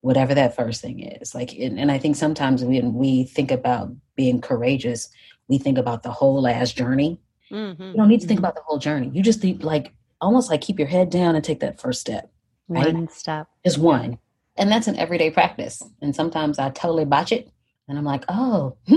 whatever 0.00 0.34
that 0.34 0.56
first 0.56 0.80
thing 0.80 1.00
is. 1.00 1.34
Like, 1.34 1.52
and, 1.52 1.78
and 1.78 1.92
I 1.92 1.98
think 1.98 2.16
sometimes 2.16 2.64
when 2.64 2.94
we 2.94 3.24
think 3.24 3.50
about 3.50 3.94
being 4.16 4.40
courageous, 4.40 5.10
we 5.48 5.58
think 5.58 5.76
about 5.76 6.02
the 6.02 6.10
whole 6.10 6.46
ass 6.46 6.72
journey. 6.72 7.20
Mm-hmm. 7.52 7.82
You 7.82 7.94
don't 7.94 8.08
need 8.08 8.20
to 8.22 8.26
think 8.26 8.40
about 8.40 8.54
the 8.54 8.62
whole 8.62 8.78
journey. 8.78 9.10
You 9.12 9.22
just 9.22 9.40
think 9.40 9.62
like 9.62 9.92
almost 10.20 10.50
like 10.50 10.60
keep 10.60 10.78
your 10.78 10.88
head 10.88 11.10
down 11.10 11.34
and 11.34 11.44
take 11.44 11.60
that 11.60 11.80
first 11.80 12.00
step. 12.00 12.30
Right? 12.68 12.92
One 12.92 13.08
step. 13.08 13.48
Just 13.64 13.78
one. 13.78 14.18
And 14.56 14.70
that's 14.70 14.86
an 14.86 14.96
everyday 14.96 15.30
practice. 15.30 15.82
And 16.00 16.14
sometimes 16.14 16.58
I 16.58 16.70
totally 16.70 17.04
botch 17.04 17.32
it. 17.32 17.50
And 17.88 17.98
I'm 17.98 18.04
like, 18.04 18.24
oh, 18.28 18.76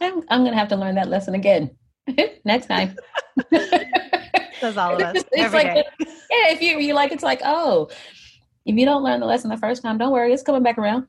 I'm, 0.00 0.22
I'm 0.28 0.40
going 0.40 0.52
to 0.52 0.58
have 0.58 0.68
to 0.68 0.76
learn 0.76 0.94
that 0.94 1.08
lesson 1.08 1.34
again 1.34 1.70
next 2.44 2.66
time. 2.66 2.96
That's 3.50 4.76
all 4.76 4.94
of 4.94 5.02
us. 5.02 5.16
It's, 5.16 5.28
it's 5.32 5.54
like, 5.54 5.74
day. 5.74 5.84
yeah, 5.98 6.52
if 6.52 6.62
you, 6.62 6.78
you 6.78 6.94
like, 6.94 7.12
it's 7.12 7.22
like, 7.22 7.40
oh, 7.44 7.90
if 8.64 8.76
you 8.76 8.86
don't 8.86 9.02
learn 9.02 9.20
the 9.20 9.26
lesson 9.26 9.50
the 9.50 9.56
first 9.56 9.82
time, 9.82 9.98
don't 9.98 10.12
worry, 10.12 10.32
it's 10.32 10.42
coming 10.42 10.62
back 10.62 10.78
around. 10.78 11.06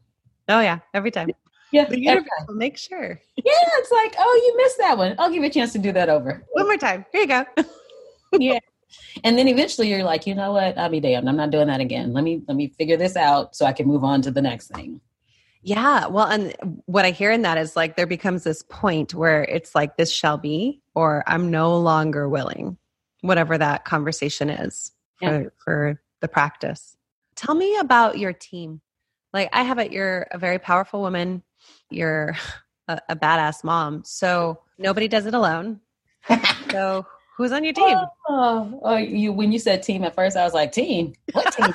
Oh, 0.49 0.59
yeah, 0.59 0.79
every 0.93 1.11
time. 1.11 1.29
Yeah, 1.71 1.85
the 1.85 1.99
universe 1.99 2.29
will 2.47 2.55
make 2.55 2.77
sure. 2.77 3.19
Yeah, 3.35 3.53
it's 3.77 3.91
like, 3.91 4.15
oh, 4.17 4.41
you 4.45 4.57
missed 4.57 4.77
that 4.77 4.97
one. 4.97 5.15
I'll 5.19 5.29
give 5.29 5.41
you 5.41 5.49
a 5.49 5.51
chance 5.51 5.73
to 5.73 5.79
do 5.79 5.91
that 5.91 6.09
over. 6.09 6.43
One 6.53 6.65
more 6.65 6.77
time. 6.77 7.05
Here 7.11 7.21
you 7.21 7.27
go. 7.27 7.45
yeah. 8.39 8.59
And 9.23 9.37
then 9.37 9.47
eventually 9.47 9.89
you're 9.89 10.03
like, 10.03 10.27
you 10.27 10.35
know 10.35 10.53
what? 10.53 10.77
I'll 10.77 10.89
be 10.89 10.99
damned. 10.99 11.27
I'm 11.27 11.35
not 11.35 11.51
doing 11.51 11.67
that 11.67 11.79
again. 11.79 12.13
Let 12.13 12.23
me 12.23 12.43
let 12.47 12.55
me 12.55 12.67
figure 12.67 12.97
this 12.97 13.15
out 13.15 13.55
so 13.55 13.65
I 13.65 13.73
can 13.73 13.87
move 13.87 14.03
on 14.03 14.21
to 14.23 14.31
the 14.31 14.41
next 14.41 14.67
thing. 14.67 15.01
Yeah. 15.63 16.07
Well, 16.07 16.27
and 16.27 16.55
what 16.85 17.05
I 17.05 17.11
hear 17.11 17.31
in 17.31 17.41
that 17.41 17.57
is 17.57 17.75
like 17.75 17.95
there 17.95 18.05
becomes 18.05 18.43
this 18.43 18.63
point 18.69 19.13
where 19.13 19.43
it's 19.43 19.73
like 19.73 19.97
this 19.97 20.11
shall 20.11 20.37
be, 20.37 20.81
or 20.93 21.23
I'm 21.27 21.49
no 21.49 21.77
longer 21.79 22.29
willing, 22.29 22.77
whatever 23.21 23.57
that 23.57 23.83
conversation 23.83 24.49
is 24.49 24.91
for, 25.17 25.41
yeah. 25.41 25.49
for 25.57 26.01
the 26.21 26.27
practice. 26.27 26.95
Tell 27.35 27.55
me 27.55 27.77
about 27.77 28.19
your 28.19 28.31
team. 28.31 28.81
Like 29.33 29.49
I 29.53 29.63
have 29.63 29.79
it, 29.79 29.91
you're 29.91 30.27
a 30.31 30.37
very 30.37 30.59
powerful 30.59 31.01
woman. 31.01 31.41
You're 31.89 32.35
a, 32.87 32.99
a 33.09 33.15
badass 33.15 33.63
mom. 33.63 34.03
So 34.05 34.59
nobody 34.77 35.07
does 35.07 35.25
it 35.25 35.33
alone. 35.33 35.79
so 36.71 37.05
Who's 37.37 37.51
on 37.51 37.63
your 37.63 37.73
team? 37.73 37.97
Oh, 38.27 38.79
oh, 38.83 38.97
you 38.97 39.31
when 39.31 39.51
you 39.51 39.59
said 39.59 39.83
team 39.83 40.03
at 40.03 40.15
first, 40.15 40.37
I 40.37 40.43
was 40.43 40.53
like, 40.53 40.71
team? 40.71 41.13
What 41.33 41.53
team? 41.53 41.73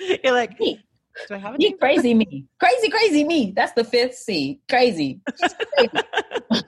You're 0.24 0.34
like, 0.34 0.58
me. 0.60 0.82
Do 1.28 1.34
I 1.34 1.38
have 1.38 1.54
a 1.54 1.58
team? 1.58 1.78
crazy 1.78 2.12
me. 2.12 2.44
Crazy, 2.60 2.90
crazy 2.90 3.24
me. 3.24 3.52
That's 3.56 3.72
the 3.72 3.84
fifth 3.84 4.16
C. 4.16 4.60
Crazy. 4.68 5.20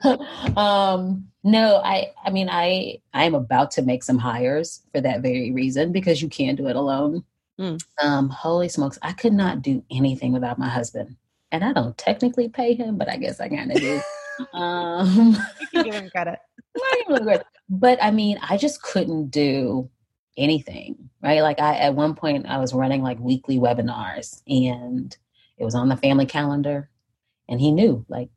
um, 0.57 1.27
no, 1.43 1.81
I 1.83 2.11
I 2.23 2.31
mean 2.31 2.49
I 2.49 2.99
I 3.13 3.25
am 3.25 3.35
about 3.35 3.71
to 3.71 3.81
make 3.81 4.03
some 4.03 4.17
hires 4.17 4.81
for 4.91 5.01
that 5.01 5.21
very 5.21 5.51
reason 5.51 5.91
because 5.91 6.21
you 6.21 6.29
can't 6.29 6.57
do 6.57 6.67
it 6.67 6.75
alone. 6.75 7.23
Mm. 7.59 7.83
Um, 8.01 8.29
holy 8.29 8.69
smokes, 8.69 8.97
I 9.01 9.11
could 9.11 9.33
not 9.33 9.61
do 9.61 9.83
anything 9.91 10.31
without 10.31 10.57
my 10.57 10.69
husband. 10.69 11.17
And 11.51 11.63
I 11.63 11.73
don't 11.73 11.97
technically 11.97 12.49
pay 12.49 12.75
him, 12.75 12.97
but 12.97 13.09
I 13.09 13.17
guess 13.17 13.39
I 13.39 13.49
kinda 13.49 13.75
do. 13.75 14.01
um 14.53 15.37
you 15.59 15.67
can 15.71 15.83
give 15.83 15.95
him 15.95 16.09
credit. 16.11 16.39
But 17.69 18.01
I 18.01 18.11
mean, 18.11 18.39
I 18.41 18.57
just 18.57 18.81
couldn't 18.81 19.29
do 19.29 19.89
anything, 20.37 21.09
right? 21.21 21.41
Like 21.41 21.59
I 21.59 21.77
at 21.77 21.95
one 21.95 22.15
point 22.15 22.45
I 22.47 22.57
was 22.57 22.73
running 22.73 23.01
like 23.01 23.19
weekly 23.19 23.57
webinars 23.57 24.41
and 24.47 25.15
it 25.57 25.65
was 25.65 25.75
on 25.75 25.89
the 25.89 25.97
family 25.97 26.25
calendar 26.25 26.89
and 27.47 27.59
he 27.59 27.71
knew 27.71 28.05
like 28.07 28.29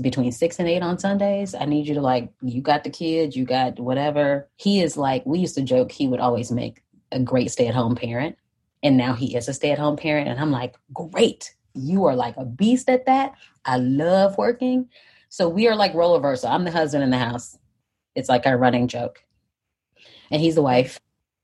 between 0.00 0.30
6 0.32 0.58
and 0.58 0.68
8 0.68 0.82
on 0.82 0.98
Sundays, 0.98 1.54
I 1.54 1.64
need 1.64 1.88
you 1.88 1.94
to 1.94 2.02
like 2.02 2.30
you 2.42 2.60
got 2.60 2.84
the 2.84 2.90
kids, 2.90 3.36
you 3.36 3.44
got 3.44 3.80
whatever. 3.80 4.48
He 4.56 4.80
is 4.80 4.96
like 4.96 5.24
we 5.26 5.38
used 5.40 5.54
to 5.56 5.62
joke 5.62 5.90
he 5.90 6.06
would 6.06 6.20
always 6.20 6.52
make 6.52 6.82
a 7.10 7.18
great 7.18 7.50
stay-at-home 7.50 7.96
parent 7.96 8.36
and 8.82 8.96
now 8.96 9.14
he 9.14 9.36
is 9.36 9.48
a 9.48 9.54
stay-at-home 9.54 9.96
parent 9.96 10.28
and 10.28 10.38
I'm 10.40 10.50
like, 10.50 10.76
"Great 10.92 11.54
you 11.74 12.04
are 12.04 12.16
like 12.16 12.34
a 12.36 12.44
beast 12.44 12.88
at 12.88 13.06
that. 13.06 13.34
I 13.64 13.78
love 13.78 14.36
working. 14.38 14.88
So 15.28 15.48
we 15.48 15.68
are 15.68 15.76
like 15.76 15.94
role 15.94 16.14
reversal. 16.14 16.50
I'm 16.50 16.64
the 16.64 16.70
husband 16.70 17.04
in 17.04 17.10
the 17.10 17.18
house. 17.18 17.56
It's 18.14 18.28
like 18.28 18.46
our 18.46 18.58
running 18.58 18.88
joke. 18.88 19.24
And 20.30 20.40
he's 20.40 20.54
the 20.54 20.62
wife. 20.62 21.00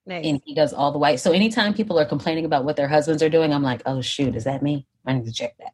Nice. 0.06 0.24
And 0.24 0.40
he 0.44 0.54
does 0.54 0.72
all 0.72 0.92
the 0.92 0.98
wife. 0.98 1.20
So 1.20 1.32
anytime 1.32 1.74
people 1.74 1.98
are 1.98 2.04
complaining 2.04 2.44
about 2.44 2.64
what 2.64 2.76
their 2.76 2.88
husbands 2.88 3.22
are 3.22 3.28
doing, 3.28 3.52
I'm 3.52 3.62
like, 3.62 3.82
oh 3.86 4.00
shoot, 4.00 4.34
is 4.34 4.44
that 4.44 4.62
me? 4.62 4.86
I 5.06 5.12
need 5.12 5.26
to 5.26 5.32
check 5.32 5.56
that. 5.58 5.72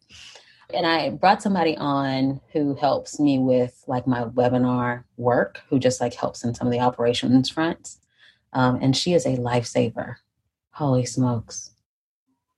And 0.73 0.87
I 0.87 1.11
brought 1.11 1.42
somebody 1.42 1.76
on 1.76 2.40
who 2.52 2.75
helps 2.75 3.20
me 3.20 3.38
with 3.38 3.84
like 3.87 4.06
my 4.06 4.25
webinar 4.25 5.04
work, 5.16 5.61
who 5.68 5.78
just 5.78 6.00
like 6.00 6.14
helps 6.14 6.42
in 6.44 6.54
some 6.54 6.66
of 6.66 6.73
the 6.73 6.80
operations 6.80 7.50
fronts. 7.50 8.00
Um, 8.52 8.78
and 8.80 8.96
she 8.96 9.14
is 9.14 9.26
a 9.26 9.37
lifesaver. 9.37 10.16
Holy 10.70 11.04
smokes. 11.04 11.74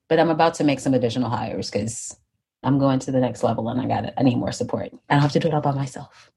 But 0.08 0.20
I'm 0.20 0.30
about 0.30 0.54
to 0.54 0.64
make 0.64 0.80
some 0.80 0.94
additional 0.94 1.30
hires 1.30 1.70
because 1.70 2.16
I'm 2.62 2.78
going 2.78 2.98
to 3.00 3.10
the 3.10 3.20
next 3.20 3.42
level 3.42 3.68
and 3.68 3.80
I 3.80 3.86
got 3.86 4.04
it. 4.04 4.14
I 4.16 4.22
need 4.22 4.36
more 4.36 4.52
support. 4.52 4.90
I 5.08 5.14
don't 5.14 5.22
have 5.22 5.32
to 5.32 5.40
do 5.40 5.48
it 5.48 5.54
all 5.54 5.60
by 5.60 5.72
myself. 5.72 6.30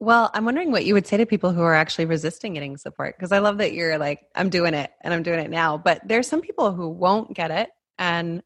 Well, 0.00 0.30
I'm 0.32 0.44
wondering 0.44 0.70
what 0.70 0.84
you 0.84 0.94
would 0.94 1.08
say 1.08 1.16
to 1.16 1.26
people 1.26 1.52
who 1.52 1.62
are 1.62 1.74
actually 1.74 2.04
resisting 2.04 2.54
getting 2.54 2.76
support 2.76 3.16
because 3.16 3.32
I 3.32 3.40
love 3.40 3.58
that 3.58 3.72
you're 3.72 3.98
like, 3.98 4.20
I'm 4.34 4.48
doing 4.48 4.74
it 4.74 4.92
and 5.02 5.12
I'm 5.12 5.24
doing 5.24 5.40
it 5.40 5.50
now. 5.50 5.76
But 5.76 6.02
there's 6.06 6.28
some 6.28 6.40
people 6.40 6.72
who 6.72 6.88
won't 6.88 7.34
get 7.34 7.50
it. 7.50 7.70
And 7.98 8.42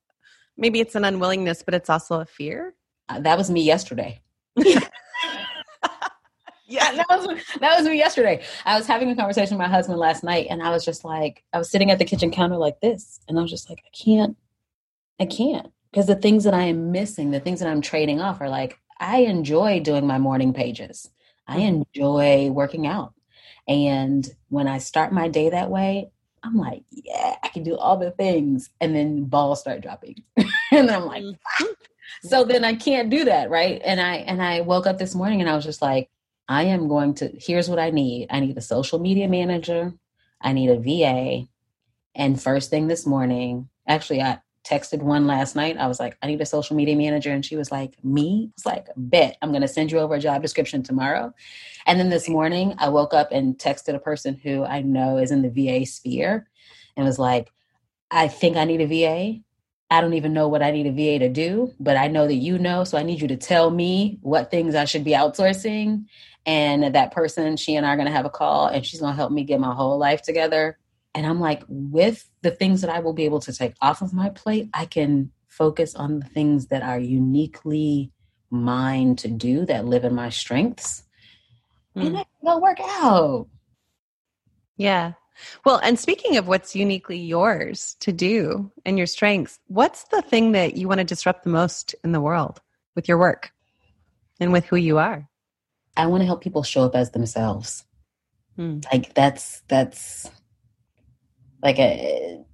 maybe 0.56 0.80
it's 0.80 0.94
an 0.94 1.04
unwillingness, 1.04 1.62
but 1.62 1.74
it's 1.74 1.90
also 1.90 2.20
a 2.20 2.24
fear. 2.24 2.74
Uh, 3.08 3.20
that 3.20 3.36
was 3.36 3.50
me 3.50 3.62
yesterday. 3.62 4.22
yeah, 6.72 6.94
that 6.94 7.06
was 7.08 7.26
that 7.60 7.78
was 7.78 7.86
me 7.86 7.98
yesterday. 7.98 8.42
I 8.64 8.76
was 8.76 8.86
having 8.86 9.10
a 9.10 9.16
conversation 9.16 9.58
with 9.58 9.66
my 9.66 9.72
husband 9.72 9.98
last 9.98 10.24
night, 10.24 10.46
and 10.50 10.62
I 10.62 10.70
was 10.70 10.84
just 10.84 11.04
like, 11.04 11.42
I 11.52 11.58
was 11.58 11.70
sitting 11.70 11.90
at 11.90 11.98
the 11.98 12.04
kitchen 12.04 12.30
counter 12.30 12.56
like 12.56 12.80
this, 12.80 13.20
and 13.28 13.38
I 13.38 13.42
was 13.42 13.50
just 13.50 13.68
like, 13.68 13.82
I 13.84 13.90
can't, 13.96 14.36
I 15.22 15.26
can't, 15.26 15.72
because 15.90 16.06
the 16.06 16.16
things 16.16 16.44
that 16.44 16.54
I 16.54 16.64
am 16.64 16.90
missing, 16.90 17.30
the 17.30 17.40
things 17.40 17.60
that 17.60 17.68
I'm 17.68 17.80
trading 17.80 18.20
off, 18.20 18.40
are 18.40 18.48
like, 18.48 18.78
I 18.98 19.18
enjoy 19.18 19.80
doing 19.80 20.06
my 20.06 20.18
morning 20.18 20.52
pages. 20.52 21.08
I 21.46 21.58
mm-hmm. 21.58 21.82
enjoy 21.94 22.50
working 22.50 22.86
out, 22.86 23.14
and 23.68 24.28
when 24.48 24.66
I 24.66 24.78
start 24.78 25.12
my 25.12 25.28
day 25.28 25.50
that 25.50 25.70
way, 25.70 26.10
I'm 26.42 26.56
like, 26.56 26.82
yeah, 26.90 27.36
I 27.42 27.48
can 27.48 27.62
do 27.62 27.76
all 27.76 27.96
the 27.96 28.10
things. 28.10 28.70
And 28.80 28.94
then 28.94 29.24
balls 29.24 29.60
start 29.60 29.80
dropping. 29.80 30.22
and 30.72 30.90
I'm 30.90 31.06
like, 31.06 31.22
mm-hmm. 31.22 31.66
so 32.24 32.44
then 32.44 32.64
I 32.64 32.74
can't 32.74 33.10
do 33.10 33.24
that. 33.26 33.48
Right. 33.50 33.80
And 33.84 34.00
I, 34.00 34.16
and 34.16 34.42
I 34.42 34.62
woke 34.62 34.86
up 34.86 34.98
this 34.98 35.14
morning 35.14 35.40
and 35.40 35.48
I 35.48 35.54
was 35.54 35.64
just 35.64 35.82
like, 35.82 36.10
I 36.48 36.64
am 36.64 36.88
going 36.88 37.14
to, 37.14 37.30
here's 37.38 37.68
what 37.68 37.78
I 37.78 37.90
need. 37.90 38.26
I 38.30 38.40
need 38.40 38.58
a 38.58 38.62
social 38.62 38.98
media 38.98 39.28
manager. 39.28 39.94
I 40.40 40.52
need 40.52 40.70
a 40.70 40.80
VA. 40.80 41.46
And 42.14 42.42
first 42.42 42.70
thing 42.70 42.88
this 42.88 43.06
morning, 43.06 43.68
actually, 43.86 44.20
I 44.20 44.40
texted 44.64 45.02
one 45.02 45.26
last 45.26 45.56
night. 45.56 45.76
I 45.76 45.86
was 45.86 45.98
like, 45.98 46.16
I 46.22 46.26
need 46.26 46.40
a 46.40 46.46
social 46.46 46.76
media 46.76 46.96
manager. 46.96 47.30
And 47.32 47.44
she 47.44 47.56
was 47.56 47.72
like, 47.72 47.94
Me? 48.04 48.50
It's 48.56 48.66
like, 48.66 48.88
bet 48.96 49.36
I'm 49.42 49.50
going 49.50 49.62
to 49.62 49.68
send 49.68 49.90
you 49.90 49.98
over 49.98 50.14
a 50.14 50.20
job 50.20 50.42
description 50.42 50.82
tomorrow. 50.82 51.32
And 51.86 51.98
then 51.98 52.10
this 52.10 52.28
morning, 52.28 52.74
I 52.78 52.88
woke 52.88 53.14
up 53.14 53.32
and 53.32 53.58
texted 53.58 53.94
a 53.94 54.00
person 54.00 54.34
who 54.42 54.64
I 54.64 54.82
know 54.82 55.18
is 55.18 55.30
in 55.30 55.42
the 55.42 55.50
VA 55.50 55.86
sphere 55.86 56.48
and 56.96 57.06
was 57.06 57.18
like, 57.18 57.52
I 58.10 58.28
think 58.28 58.56
I 58.56 58.64
need 58.64 58.80
a 58.80 58.86
VA. 58.86 59.40
I 59.90 60.00
don't 60.00 60.14
even 60.14 60.32
know 60.32 60.48
what 60.48 60.62
I 60.62 60.70
need 60.70 60.86
a 60.86 60.92
VA 60.92 61.18
to 61.18 61.28
do, 61.28 61.72
but 61.78 61.96
I 61.96 62.08
know 62.08 62.26
that 62.26 62.34
you 62.34 62.58
know. 62.58 62.84
So 62.84 62.96
I 62.96 63.02
need 63.02 63.20
you 63.20 63.28
to 63.28 63.36
tell 63.36 63.70
me 63.70 64.18
what 64.22 64.50
things 64.50 64.74
I 64.74 64.84
should 64.84 65.04
be 65.04 65.12
outsourcing. 65.12 66.06
And 66.46 66.94
that 66.94 67.12
person, 67.12 67.56
she 67.56 67.76
and 67.76 67.84
I 67.86 67.90
are 67.90 67.96
going 67.96 68.06
to 68.06 68.12
have 68.12 68.24
a 68.24 68.30
call 68.30 68.66
and 68.66 68.84
she's 68.84 69.00
going 69.00 69.12
to 69.12 69.16
help 69.16 69.32
me 69.32 69.44
get 69.44 69.60
my 69.60 69.74
whole 69.74 69.98
life 69.98 70.22
together. 70.22 70.78
And 71.14 71.26
I'm 71.26 71.40
like, 71.40 71.62
with 71.68 72.28
the 72.40 72.50
things 72.50 72.80
that 72.80 72.90
I 72.90 73.00
will 73.00 73.12
be 73.12 73.24
able 73.24 73.40
to 73.40 73.52
take 73.52 73.74
off 73.82 74.00
of 74.00 74.14
my 74.14 74.30
plate, 74.30 74.70
I 74.72 74.86
can 74.86 75.30
focus 75.48 75.94
on 75.94 76.20
the 76.20 76.26
things 76.26 76.68
that 76.68 76.82
are 76.82 76.98
uniquely 76.98 78.10
mine 78.50 79.16
to 79.16 79.28
do 79.28 79.66
that 79.66 79.84
live 79.84 80.04
in 80.04 80.14
my 80.14 80.28
strengths 80.28 81.04
mm. 81.96 82.06
and 82.06 82.24
it'll 82.42 82.60
work 82.60 82.78
out. 82.80 83.48
Yeah. 84.76 85.12
Well, 85.64 85.80
and 85.82 85.98
speaking 85.98 86.36
of 86.36 86.46
what's 86.46 86.76
uniquely 86.76 87.18
yours 87.18 87.96
to 88.00 88.12
do 88.12 88.70
and 88.84 88.98
your 88.98 89.06
strengths, 89.06 89.58
what's 89.66 90.04
the 90.04 90.22
thing 90.22 90.52
that 90.52 90.76
you 90.76 90.88
want 90.88 90.98
to 90.98 91.04
disrupt 91.04 91.44
the 91.44 91.50
most 91.50 91.94
in 92.04 92.12
the 92.12 92.20
world 92.20 92.60
with 92.94 93.08
your 93.08 93.18
work 93.18 93.52
and 94.40 94.52
with 94.52 94.66
who 94.66 94.76
you 94.76 94.98
are? 94.98 95.28
I 95.96 96.06
want 96.06 96.22
to 96.22 96.26
help 96.26 96.42
people 96.42 96.62
show 96.62 96.84
up 96.84 96.94
as 96.94 97.10
themselves. 97.10 97.84
Hmm. 98.56 98.80
Like 98.92 99.14
that's 99.14 99.62
that's 99.68 100.30
like 101.62 101.78
a 101.78 102.44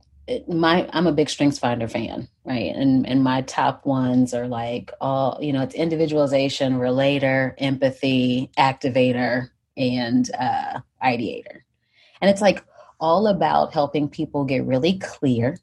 my 0.46 0.88
I'm 0.92 1.06
a 1.06 1.12
big 1.12 1.30
Strengths 1.30 1.58
Finder 1.58 1.88
fan, 1.88 2.28
right? 2.44 2.74
And 2.74 3.06
and 3.06 3.24
my 3.24 3.42
top 3.42 3.86
ones 3.86 4.34
are 4.34 4.46
like 4.46 4.92
all 5.00 5.38
you 5.40 5.52
know, 5.52 5.62
it's 5.62 5.74
individualization, 5.74 6.78
relator, 6.78 7.54
empathy, 7.58 8.50
activator, 8.58 9.48
and 9.76 10.30
uh, 10.38 10.80
ideator. 11.02 11.62
And 12.20 12.30
it's 12.30 12.42
like 12.42 12.64
all 13.00 13.28
about 13.28 13.72
helping 13.72 14.08
people 14.08 14.44
get 14.44 14.64
really 14.64 14.98
clear 14.98 15.56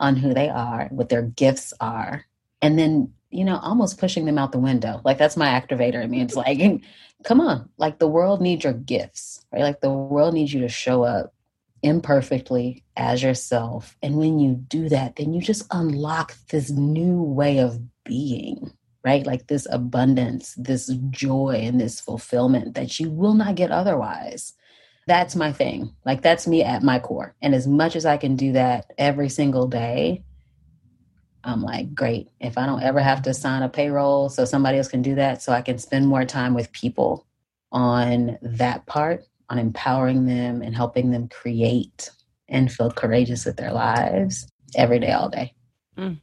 on 0.00 0.16
who 0.16 0.32
they 0.32 0.48
are, 0.48 0.88
what 0.90 1.10
their 1.10 1.22
gifts 1.22 1.74
are, 1.80 2.24
and 2.62 2.78
then, 2.78 3.12
you 3.30 3.44
know, 3.44 3.58
almost 3.58 3.98
pushing 3.98 4.24
them 4.24 4.38
out 4.38 4.50
the 4.50 4.58
window. 4.58 5.00
Like 5.04 5.18
that's 5.18 5.36
my 5.36 5.48
activator. 5.48 6.02
I 6.02 6.06
mean, 6.06 6.22
it's 6.22 6.34
like, 6.36 6.58
come 7.24 7.40
on, 7.40 7.68
like 7.76 7.98
the 7.98 8.08
world 8.08 8.40
needs 8.40 8.64
your 8.64 8.72
gifts, 8.72 9.44
right? 9.52 9.62
Like 9.62 9.80
the 9.80 9.90
world 9.90 10.34
needs 10.34 10.52
you 10.52 10.60
to 10.62 10.68
show 10.68 11.04
up 11.04 11.34
imperfectly 11.82 12.84
as 12.96 13.22
yourself. 13.22 13.96
And 14.02 14.16
when 14.16 14.38
you 14.38 14.54
do 14.54 14.88
that, 14.88 15.16
then 15.16 15.32
you 15.32 15.40
just 15.40 15.66
unlock 15.70 16.36
this 16.50 16.70
new 16.70 17.22
way 17.22 17.58
of 17.58 17.80
being 18.04 18.72
right? 19.04 19.24
Like 19.26 19.46
this 19.46 19.66
abundance, 19.70 20.54
this 20.56 20.88
joy, 21.10 21.60
and 21.62 21.80
this 21.80 22.00
fulfillment 22.00 22.74
that 22.74 23.00
you 23.00 23.10
will 23.10 23.34
not 23.34 23.54
get 23.54 23.70
otherwise. 23.70 24.54
That's 25.06 25.34
my 25.34 25.52
thing. 25.52 25.94
Like 26.04 26.22
that's 26.22 26.46
me 26.46 26.62
at 26.62 26.82
my 26.82 26.98
core. 26.98 27.34
And 27.40 27.54
as 27.54 27.66
much 27.66 27.96
as 27.96 28.04
I 28.04 28.16
can 28.16 28.36
do 28.36 28.52
that 28.52 28.92
every 28.98 29.28
single 29.28 29.66
day, 29.66 30.22
I'm 31.42 31.62
like, 31.62 31.94
great. 31.94 32.28
If 32.38 32.58
I 32.58 32.66
don't 32.66 32.82
ever 32.82 33.00
have 33.00 33.22
to 33.22 33.32
sign 33.32 33.62
a 33.62 33.68
payroll 33.68 34.28
so 34.28 34.44
somebody 34.44 34.76
else 34.76 34.88
can 34.88 35.00
do 35.00 35.14
that, 35.14 35.42
so 35.42 35.52
I 35.52 35.62
can 35.62 35.78
spend 35.78 36.06
more 36.06 36.26
time 36.26 36.52
with 36.52 36.70
people 36.70 37.26
on 37.72 38.38
that 38.42 38.84
part, 38.84 39.24
on 39.50 39.58
empowering 39.58 40.26
them 40.26 40.62
and 40.62 40.74
helping 40.74 41.10
them 41.10 41.28
create 41.28 42.10
and 42.48 42.72
feel 42.72 42.90
courageous 42.90 43.44
with 43.44 43.56
their 43.56 43.72
lives 43.72 44.46
every 44.76 45.00
day, 45.00 45.12
all 45.12 45.28
day. 45.28 45.54
Mm. 45.98 46.20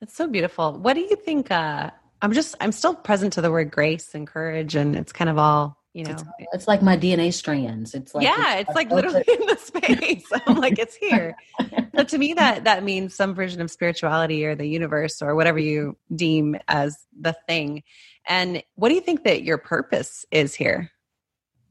It's 0.00 0.16
so 0.16 0.26
beautiful. 0.26 0.72
What 0.78 0.94
do 0.94 1.00
you 1.00 1.16
think 1.16 1.50
uh, 1.50 1.90
I'm 2.22 2.32
just 2.32 2.54
I'm 2.60 2.72
still 2.72 2.94
present 2.94 3.34
to 3.34 3.40
the 3.40 3.50
word 3.50 3.70
grace 3.70 4.14
and 4.14 4.26
courage, 4.26 4.74
and 4.74 4.96
it's 4.96 5.12
kind 5.12 5.28
of 5.28 5.38
all 5.38 5.76
you 5.92 6.04
know. 6.04 6.12
It's, 6.12 6.24
it's 6.52 6.68
like 6.68 6.82
my 6.82 6.96
DNA 6.96 7.32
strands. 7.32 7.94
It's 7.94 8.14
like 8.14 8.24
yeah, 8.24 8.56
it's, 8.56 8.70
it's 8.70 8.76
like 8.76 8.90
literally 8.90 9.24
in 9.26 9.46
the 9.46 9.56
space. 9.56 10.24
I'm 10.46 10.56
like 10.56 10.78
it's 10.78 10.96
here. 10.96 11.36
so 11.96 12.04
to 12.04 12.18
me, 12.18 12.34
that 12.34 12.64
that 12.64 12.84
means 12.84 13.14
some 13.14 13.34
version 13.34 13.60
of 13.60 13.70
spirituality 13.70 14.44
or 14.44 14.54
the 14.54 14.66
universe 14.66 15.20
or 15.20 15.34
whatever 15.34 15.58
you 15.58 15.96
deem 16.14 16.56
as 16.68 16.96
the 17.20 17.36
thing. 17.46 17.82
And 18.26 18.62
what 18.76 18.88
do 18.88 18.94
you 18.94 19.00
think 19.00 19.24
that 19.24 19.42
your 19.42 19.58
purpose 19.58 20.24
is 20.30 20.54
here 20.54 20.90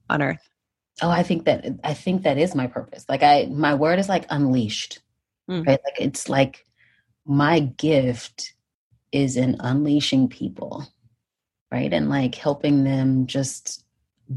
on 0.09 0.21
Earth? 0.21 0.50
Oh, 1.01 1.09
I 1.09 1.23
think 1.23 1.45
that 1.45 1.65
I 1.83 1.93
think 1.93 2.23
that 2.23 2.37
is 2.37 2.53
my 2.53 2.67
purpose. 2.67 3.05
Like 3.09 3.23
I, 3.23 3.47
my 3.49 3.73
word 3.73 3.99
is 3.99 4.07
like 4.07 4.25
unleashed, 4.29 4.99
mm. 5.49 5.65
right? 5.65 5.79
Like 5.83 5.99
it's 5.99 6.29
like 6.29 6.65
my 7.25 7.59
gift 7.59 8.53
is 9.11 9.35
in 9.35 9.57
unleashing 9.59 10.29
people, 10.29 10.87
right? 11.71 11.91
And 11.91 12.09
like 12.09 12.35
helping 12.35 12.83
them 12.83 13.25
just 13.25 13.83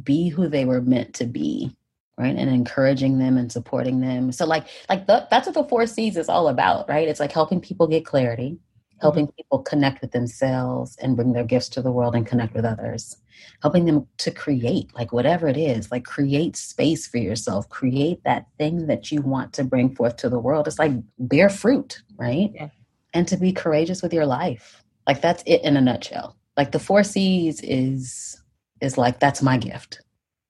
be 0.02 0.28
who 0.28 0.48
they 0.48 0.64
were 0.64 0.80
meant 0.80 1.14
to 1.16 1.26
be, 1.26 1.76
right? 2.16 2.34
And 2.34 2.50
encouraging 2.50 3.18
them 3.18 3.36
and 3.36 3.52
supporting 3.52 4.00
them. 4.00 4.32
So 4.32 4.46
like 4.46 4.66
like 4.88 5.06
the, 5.06 5.26
that's 5.30 5.46
what 5.46 5.54
the 5.54 5.64
four 5.64 5.86
C's 5.86 6.16
is 6.16 6.28
all 6.28 6.48
about, 6.48 6.88
right? 6.88 7.08
It's 7.08 7.20
like 7.20 7.32
helping 7.32 7.60
people 7.60 7.86
get 7.86 8.06
clarity, 8.06 8.58
helping 9.04 9.26
mm-hmm. 9.26 9.36
people 9.36 9.60
connect 9.60 10.00
with 10.00 10.10
themselves 10.10 10.96
and 11.00 11.16
bring 11.16 11.32
their 11.32 11.44
gifts 11.44 11.68
to 11.68 11.82
the 11.82 11.92
world 11.92 12.14
and 12.16 12.26
connect 12.26 12.54
with 12.54 12.64
others 12.64 13.16
helping 13.62 13.84
them 13.84 14.06
to 14.16 14.30
create 14.30 14.90
like 14.94 15.12
whatever 15.12 15.46
it 15.48 15.56
is 15.56 15.90
like 15.90 16.04
create 16.04 16.56
space 16.56 17.06
for 17.06 17.18
yourself 17.18 17.68
create 17.68 18.22
that 18.24 18.46
thing 18.58 18.86
that 18.86 19.12
you 19.12 19.20
want 19.22 19.52
to 19.52 19.64
bring 19.64 19.94
forth 19.94 20.16
to 20.16 20.28
the 20.28 20.38
world 20.38 20.66
it's 20.66 20.78
like 20.78 20.92
bear 21.18 21.48
fruit 21.48 22.02
right 22.16 22.50
yeah 22.54 22.68
and 23.14 23.26
to 23.28 23.36
be 23.36 23.52
courageous 23.52 24.02
with 24.02 24.12
your 24.12 24.26
life. 24.26 24.82
Like 25.06 25.22
that's 25.22 25.42
it 25.46 25.62
in 25.62 25.76
a 25.76 25.80
nutshell. 25.80 26.36
Like 26.56 26.72
the 26.72 26.78
four 26.78 27.04
C's 27.04 27.60
is 27.62 28.42
is 28.80 28.98
like 28.98 29.20
that's 29.20 29.40
my 29.40 29.56
gift 29.56 30.00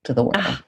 to 0.05 0.14
the 0.14 0.23
world. 0.23 0.37
Ah, 0.38 0.62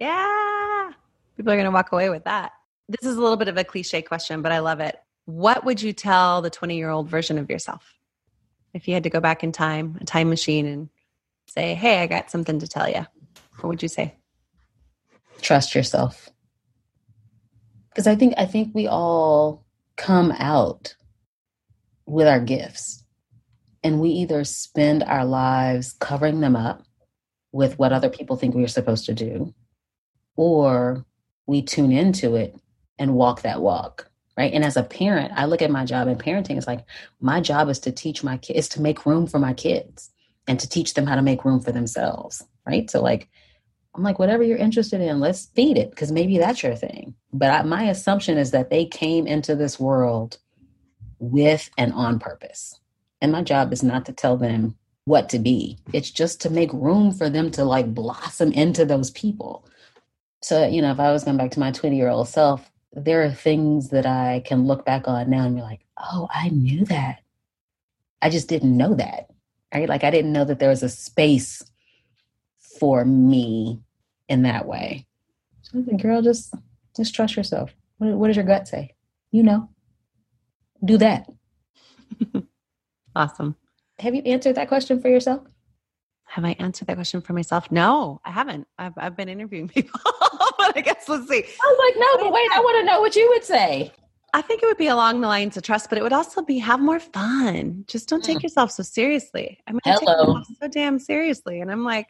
yeah. 0.00 0.92
People 1.36 1.52
are 1.52 1.56
going 1.56 1.64
to 1.64 1.70
walk 1.70 1.92
away 1.92 2.08
with 2.08 2.24
that. 2.24 2.52
This 2.88 3.04
is 3.04 3.16
a 3.16 3.20
little 3.20 3.36
bit 3.36 3.48
of 3.48 3.56
a 3.56 3.64
cliche 3.64 4.02
question, 4.02 4.42
but 4.42 4.52
I 4.52 4.60
love 4.60 4.80
it. 4.80 4.96
What 5.24 5.64
would 5.64 5.80
you 5.80 5.92
tell 5.92 6.42
the 6.42 6.50
20 6.50 6.76
year 6.76 6.90
old 6.90 7.08
version 7.08 7.38
of 7.38 7.50
yourself 7.50 7.94
if 8.74 8.88
you 8.88 8.94
had 8.94 9.04
to 9.04 9.10
go 9.10 9.20
back 9.20 9.44
in 9.44 9.52
time, 9.52 9.98
a 10.00 10.04
time 10.04 10.28
machine, 10.28 10.66
and 10.66 10.88
say, 11.46 11.74
hey, 11.74 12.00
I 12.02 12.06
got 12.06 12.30
something 12.30 12.58
to 12.58 12.66
tell 12.66 12.88
you? 12.88 13.06
What 13.60 13.68
would 13.68 13.82
you 13.82 13.88
say? 13.88 14.16
Trust 15.40 15.74
yourself. 15.74 16.28
Because 17.90 18.06
I 18.06 18.14
think 18.14 18.34
I 18.38 18.46
think 18.46 18.74
we 18.74 18.86
all 18.88 19.64
come 19.96 20.32
out 20.32 20.96
with 22.06 22.26
our 22.26 22.40
gifts. 22.40 23.04
And 23.84 24.00
we 24.00 24.10
either 24.10 24.44
spend 24.44 25.02
our 25.02 25.24
lives 25.24 25.92
covering 25.98 26.40
them 26.40 26.54
up 26.54 26.84
with 27.50 27.78
what 27.78 27.92
other 27.92 28.08
people 28.08 28.36
think 28.36 28.54
we 28.54 28.62
are 28.62 28.68
supposed 28.68 29.06
to 29.06 29.14
do, 29.14 29.52
or 30.36 31.04
we 31.46 31.62
tune 31.62 31.90
into 31.90 32.36
it 32.36 32.56
and 32.98 33.14
walk 33.14 33.42
that 33.42 33.60
walk. 33.60 34.11
Right. 34.36 34.52
And 34.52 34.64
as 34.64 34.78
a 34.78 34.82
parent, 34.82 35.32
I 35.36 35.44
look 35.44 35.60
at 35.60 35.70
my 35.70 35.84
job 35.84 36.08
in 36.08 36.16
parenting. 36.16 36.56
It's 36.56 36.66
like 36.66 36.86
my 37.20 37.40
job 37.40 37.68
is 37.68 37.78
to 37.80 37.92
teach 37.92 38.24
my 38.24 38.38
kids, 38.38 38.68
to 38.70 38.80
make 38.80 39.04
room 39.04 39.26
for 39.26 39.38
my 39.38 39.52
kids 39.52 40.10
and 40.48 40.58
to 40.58 40.68
teach 40.68 40.94
them 40.94 41.06
how 41.06 41.16
to 41.16 41.22
make 41.22 41.44
room 41.44 41.60
for 41.60 41.70
themselves. 41.70 42.42
Right. 42.66 42.90
So, 42.90 43.02
like, 43.02 43.28
I'm 43.94 44.02
like, 44.02 44.18
whatever 44.18 44.42
you're 44.42 44.56
interested 44.56 45.00
in, 45.02 45.20
let's 45.20 45.46
feed 45.46 45.76
it 45.76 45.90
because 45.90 46.10
maybe 46.10 46.38
that's 46.38 46.62
your 46.62 46.76
thing. 46.76 47.14
But 47.32 47.50
I, 47.50 47.62
my 47.62 47.84
assumption 47.84 48.38
is 48.38 48.52
that 48.52 48.70
they 48.70 48.86
came 48.86 49.26
into 49.26 49.54
this 49.54 49.78
world 49.78 50.38
with 51.18 51.70
and 51.76 51.92
on 51.92 52.18
purpose. 52.18 52.80
And 53.20 53.32
my 53.32 53.42
job 53.42 53.72
is 53.72 53.82
not 53.82 54.06
to 54.06 54.12
tell 54.12 54.36
them 54.36 54.76
what 55.04 55.28
to 55.30 55.38
be, 55.38 55.78
it's 55.92 56.10
just 56.10 56.40
to 56.42 56.50
make 56.50 56.72
room 56.72 57.12
for 57.12 57.28
them 57.28 57.50
to 57.50 57.64
like 57.64 57.92
blossom 57.92 58.52
into 58.52 58.84
those 58.84 59.10
people. 59.10 59.66
So, 60.42 60.66
you 60.66 60.80
know, 60.80 60.92
if 60.92 61.00
I 61.00 61.12
was 61.12 61.24
going 61.24 61.36
back 61.36 61.50
to 61.52 61.60
my 61.60 61.70
20 61.70 61.96
year 61.96 62.08
old 62.08 62.28
self, 62.28 62.71
there 62.92 63.22
are 63.22 63.30
things 63.30 63.90
that 63.90 64.06
I 64.06 64.42
can 64.44 64.66
look 64.66 64.84
back 64.84 65.08
on 65.08 65.30
now 65.30 65.46
and 65.46 65.56
be 65.56 65.62
like, 65.62 65.80
oh, 65.98 66.28
I 66.32 66.48
knew 66.50 66.84
that. 66.86 67.20
I 68.20 68.30
just 68.30 68.48
didn't 68.48 68.76
know 68.76 68.94
that. 68.94 69.28
Right. 69.74 69.88
Like 69.88 70.04
I 70.04 70.10
didn't 70.10 70.32
know 70.32 70.44
that 70.44 70.58
there 70.58 70.68
was 70.68 70.82
a 70.82 70.88
space 70.88 71.62
for 72.78 73.04
me 73.04 73.80
in 74.28 74.42
that 74.42 74.66
way. 74.66 75.06
So 75.62 75.82
said, 75.82 76.02
girl, 76.02 76.20
just 76.20 76.54
just 76.94 77.14
trust 77.14 77.36
yourself. 77.36 77.74
What, 77.98 78.10
what 78.12 78.26
does 78.26 78.36
your 78.36 78.44
gut 78.44 78.68
say? 78.68 78.94
You 79.30 79.42
know. 79.42 79.70
Do 80.84 80.98
that. 80.98 81.26
awesome. 83.16 83.56
Have 83.98 84.14
you 84.14 84.22
answered 84.22 84.56
that 84.56 84.68
question 84.68 85.00
for 85.00 85.08
yourself? 85.08 85.46
Have 86.24 86.44
I 86.44 86.56
answered 86.58 86.88
that 86.88 86.96
question 86.96 87.20
for 87.20 87.32
myself? 87.32 87.70
No, 87.70 88.20
I 88.24 88.30
haven't. 88.30 88.66
I've, 88.78 88.94
I've 88.96 89.16
been 89.16 89.28
interviewing 89.28 89.68
people, 89.74 90.00
I 90.76 90.80
guess 90.80 91.08
let's 91.08 91.28
see. 91.28 91.44
I 91.44 91.66
was 91.66 91.78
like, 91.86 92.00
no, 92.00 92.24
but 92.24 92.32
wait, 92.32 92.48
I 92.54 92.60
want 92.60 92.80
to 92.80 92.84
know 92.84 93.00
what 93.00 93.16
you 93.16 93.28
would 93.30 93.44
say. 93.44 93.92
I 94.34 94.40
think 94.40 94.62
it 94.62 94.66
would 94.66 94.78
be 94.78 94.86
along 94.86 95.20
the 95.20 95.28
lines 95.28 95.56
of 95.56 95.62
trust, 95.62 95.90
but 95.90 95.98
it 95.98 96.02
would 96.02 96.12
also 96.12 96.42
be 96.42 96.58
have 96.58 96.80
more 96.80 97.00
fun. 97.00 97.84
Just 97.86 98.08
don't 98.08 98.24
take 98.24 98.38
mm. 98.38 98.44
yourself 98.44 98.70
so 98.70 98.82
seriously. 98.82 99.58
I 99.66 99.72
mean, 99.72 99.80
I 99.84 99.96
take 99.96 100.08
myself 100.08 100.46
so 100.60 100.68
damn 100.68 100.98
seriously, 100.98 101.60
and 101.60 101.70
I'm 101.70 101.84
like, 101.84 102.06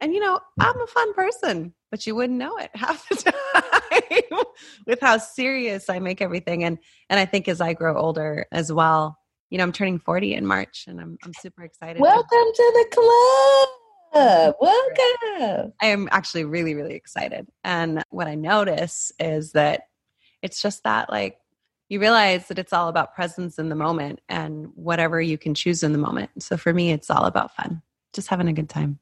and 0.00 0.14
you 0.14 0.20
know, 0.20 0.40
I'm 0.58 0.80
a 0.80 0.86
fun 0.86 1.12
person, 1.12 1.74
but 1.90 2.06
you 2.06 2.14
wouldn't 2.14 2.38
know 2.38 2.56
it 2.56 2.70
half 2.74 3.06
the 3.08 3.16
time 3.16 4.42
with 4.86 5.00
how 5.00 5.18
serious 5.18 5.90
I 5.90 5.98
make 5.98 6.22
everything. 6.22 6.64
And 6.64 6.78
and 7.10 7.18
I 7.20 7.26
think 7.26 7.48
as 7.48 7.60
I 7.60 7.74
grow 7.74 7.96
older 7.96 8.46
as 8.52 8.72
well, 8.72 9.18
you 9.50 9.58
know, 9.58 9.64
I'm 9.64 9.72
turning 9.72 9.98
40 9.98 10.34
in 10.34 10.46
March 10.46 10.84
and 10.86 11.00
I'm 11.00 11.18
I'm 11.24 11.32
super 11.34 11.64
excited. 11.64 12.00
Welcome 12.00 12.28
to 12.30 12.72
the 12.74 12.86
club. 12.94 13.68
Welcome. 14.14 15.72
I 15.80 15.86
am 15.86 16.08
actually 16.10 16.44
really, 16.44 16.74
really 16.74 16.94
excited. 16.94 17.48
And 17.64 18.02
what 18.10 18.26
I 18.26 18.34
notice 18.34 19.12
is 19.18 19.52
that 19.52 19.82
it's 20.42 20.62
just 20.62 20.84
that 20.84 21.10
like 21.10 21.38
you 21.88 22.00
realize 22.00 22.48
that 22.48 22.58
it's 22.58 22.72
all 22.72 22.88
about 22.88 23.14
presence 23.14 23.58
in 23.58 23.68
the 23.68 23.74
moment 23.74 24.20
and 24.28 24.68
whatever 24.74 25.20
you 25.20 25.38
can 25.38 25.54
choose 25.54 25.82
in 25.82 25.92
the 25.92 25.98
moment. 25.98 26.42
So 26.42 26.56
for 26.56 26.72
me, 26.72 26.92
it's 26.92 27.10
all 27.10 27.24
about 27.24 27.54
fun, 27.54 27.82
just 28.12 28.28
having 28.28 28.48
a 28.48 28.52
good 28.52 28.68
time. 28.68 28.98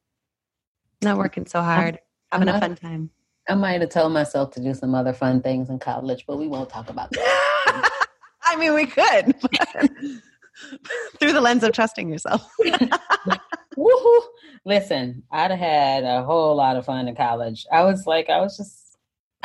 Not 1.03 1.19
working 1.19 1.47
so 1.47 1.61
hard, 1.63 1.99
having 2.31 2.49
a 2.49 2.61
fun 2.61 2.77
time. 2.77 3.11
I 3.49 3.55
might 3.55 3.81
have 3.81 3.91
told 3.91 4.13
myself 4.13 4.53
to 4.53 4.61
do 4.61 4.75
some 4.75 4.95
other 4.95 5.13
fun 5.13 5.41
things 5.41 5.69
in 5.69 5.79
college, 5.79 6.25
but 6.27 6.39
we 6.39 6.49
won't 6.49 6.69
talk 6.69 6.89
about 6.89 7.11
that. 7.11 7.91
I 8.45 8.57
mean, 8.57 8.75
we 8.75 8.87
could. 8.87 9.35
through 11.19 11.33
the 11.33 11.41
lens 11.41 11.63
of 11.63 11.73
trusting 11.73 12.09
yourself. 12.09 12.49
Woohoo! 13.77 14.23
Listen, 14.65 15.23
I'd 15.31 15.51
have 15.51 15.61
had 15.61 16.05
a 16.05 16.23
whole 16.23 16.57
lot 16.57 16.77
of 16.77 16.87
fun 16.87 17.09
in 17.09 17.15
college. 17.15 17.67
I 17.73 17.85
was 17.85 18.07
like, 18.07 18.31
I 18.31 18.41
was 18.41 18.57
just 18.57 18.87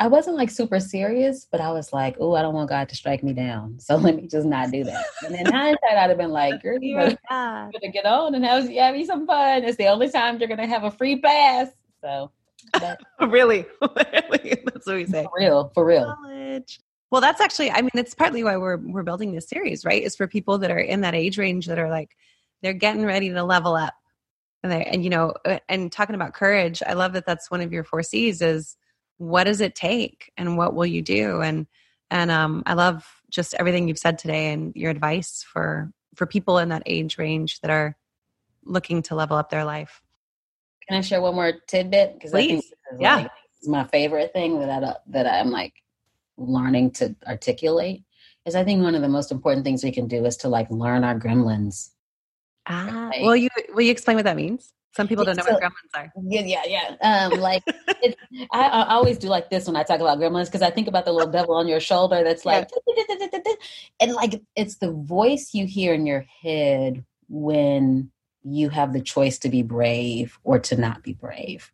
I 0.02 0.08
wasn't 0.08 0.36
like 0.36 0.50
super 0.50 0.80
serious, 0.80 1.46
but 1.48 1.60
I 1.60 1.70
was 1.70 1.92
like, 1.92 2.16
oh, 2.18 2.34
I 2.34 2.42
don't 2.42 2.54
want 2.54 2.68
God 2.68 2.88
to 2.88 2.96
strike 2.96 3.22
me 3.22 3.32
down. 3.32 3.78
So 3.82 3.96
let 3.96 4.16
me 4.16 4.26
just 4.26 4.46
not 4.46 4.72
do 4.72 4.82
that. 4.84 5.04
And 5.24 5.34
then 5.34 5.46
hindsight, 5.46 5.96
I'd 5.96 6.08
have 6.08 6.18
been 6.18 6.30
like, 6.30 6.60
girl, 6.60 6.78
you 6.80 6.96
better, 6.96 7.10
you 7.10 7.80
better 7.80 7.92
get 7.92 8.04
on 8.04 8.34
and 8.34 8.44
have, 8.44 8.68
have 8.68 8.94
me 8.94 9.04
some 9.04 9.26
fun. 9.26 9.64
It's 9.64 9.76
the 9.76 9.86
only 9.86 10.10
time 10.10 10.38
you're 10.38 10.48
going 10.48 10.58
to 10.58 10.66
have 10.66 10.82
a 10.84 10.90
free 10.90 11.20
pass. 11.20 11.68
So, 12.00 12.32
but, 12.72 13.00
really? 13.28 13.64
really? 13.80 14.56
That's 14.64 14.86
what 14.86 14.96
we 14.96 15.06
say. 15.06 15.22
For 15.22 15.30
real, 15.36 15.70
for 15.74 15.84
real. 15.84 16.16
College. 16.16 16.80
Well, 17.10 17.20
that's 17.20 17.40
actually, 17.40 17.70
I 17.70 17.80
mean, 17.80 17.90
it's 17.94 18.14
partly 18.14 18.42
why 18.42 18.56
we're, 18.56 18.78
we're 18.78 19.02
building 19.02 19.32
this 19.32 19.48
series, 19.48 19.84
right? 19.84 20.02
Is 20.02 20.16
for 20.16 20.26
people 20.26 20.58
that 20.58 20.70
are 20.70 20.80
in 20.80 21.02
that 21.02 21.14
age 21.14 21.38
range 21.38 21.66
that 21.66 21.78
are 21.78 21.90
like, 21.90 22.16
they're 22.62 22.72
getting 22.72 23.04
ready 23.04 23.28
to 23.30 23.42
level 23.44 23.74
up. 23.74 23.94
And, 24.62 24.70
they, 24.70 24.84
and 24.84 25.02
you 25.02 25.10
know, 25.10 25.34
uh, 25.44 25.58
and 25.68 25.90
talking 25.90 26.14
about 26.14 26.34
courage, 26.34 26.82
I 26.86 26.92
love 26.92 27.14
that 27.14 27.26
that's 27.26 27.50
one 27.50 27.60
of 27.60 27.72
your 27.72 27.84
four 27.84 28.02
C's 28.02 28.40
is 28.40 28.76
what 29.18 29.44
does 29.44 29.60
it 29.60 29.74
take 29.74 30.32
and 30.36 30.56
what 30.56 30.74
will 30.74 30.86
you 30.86 31.02
do? 31.02 31.40
And 31.40 31.66
and 32.12 32.30
um, 32.30 32.62
i 32.66 32.74
love 32.74 33.04
just 33.30 33.54
everything 33.54 33.88
you've 33.88 33.98
said 33.98 34.18
today 34.18 34.52
and 34.52 34.72
your 34.76 34.90
advice 34.90 35.44
for 35.50 35.90
for 36.14 36.26
people 36.26 36.58
in 36.58 36.68
that 36.68 36.82
age 36.86 37.16
range 37.18 37.58
that 37.60 37.70
are 37.70 37.96
looking 38.64 39.02
to 39.02 39.14
level 39.14 39.36
up 39.36 39.48
their 39.48 39.64
life. 39.64 40.02
Can 40.86 40.98
i 40.98 41.00
share 41.00 41.20
one 41.20 41.34
more 41.34 41.52
tidbit? 41.66 42.14
Because 42.14 42.34
i 42.34 42.46
think 42.46 42.64
yeah. 43.00 43.16
like, 43.16 43.30
my 43.64 43.84
favorite 43.84 44.32
thing 44.32 44.60
that 44.60 44.84
I, 44.84 44.94
that 45.08 45.26
i'm 45.26 45.50
like 45.50 45.72
learning 46.36 46.90
to 46.92 47.16
articulate 47.26 48.02
is 48.44 48.54
i 48.54 48.64
think 48.64 48.82
one 48.82 48.94
of 48.94 49.02
the 49.02 49.08
most 49.08 49.32
important 49.32 49.64
things 49.64 49.82
we 49.82 49.92
can 49.92 50.06
do 50.06 50.26
is 50.26 50.36
to 50.38 50.48
like 50.48 50.70
learn 50.70 51.04
our 51.04 51.18
gremlins 51.18 51.90
ah 52.66 53.08
right? 53.10 53.22
will 53.22 53.36
you 53.36 53.48
will 53.74 53.82
you 53.82 53.90
explain 53.90 54.16
what 54.16 54.24
that 54.24 54.36
means 54.36 54.72
some 54.94 55.08
people 55.08 55.24
don't 55.24 55.36
know 55.36 55.44
so, 55.44 55.54
what 55.54 55.62
gremlins 55.62 55.94
are. 55.94 56.12
Yeah, 56.22 56.42
yeah, 56.42 56.62
yeah. 56.66 57.28
Um, 57.30 57.40
like 57.40 57.62
I, 58.52 58.68
I, 58.68 58.94
always 58.94 59.16
do 59.16 59.28
like 59.28 59.48
this 59.48 59.66
when 59.66 59.74
I 59.74 59.82
talk 59.82 60.00
about 60.00 60.18
gremlins 60.18 60.46
because 60.46 60.60
I 60.60 60.70
think 60.70 60.86
about 60.86 61.06
the 61.06 61.12
little 61.12 61.32
devil 61.32 61.54
on 61.54 61.66
your 61.66 61.80
shoulder 61.80 62.22
that's 62.22 62.44
like, 62.44 62.68
yeah. 62.86 63.54
and 64.00 64.12
like 64.12 64.42
it's 64.54 64.76
the 64.76 64.92
voice 64.92 65.54
you 65.54 65.66
hear 65.66 65.94
in 65.94 66.04
your 66.04 66.26
head 66.42 67.04
when 67.28 68.10
you 68.44 68.68
have 68.68 68.92
the 68.92 69.00
choice 69.00 69.38
to 69.38 69.48
be 69.48 69.62
brave 69.62 70.38
or 70.44 70.58
to 70.58 70.76
not 70.76 71.02
be 71.02 71.14
brave 71.14 71.72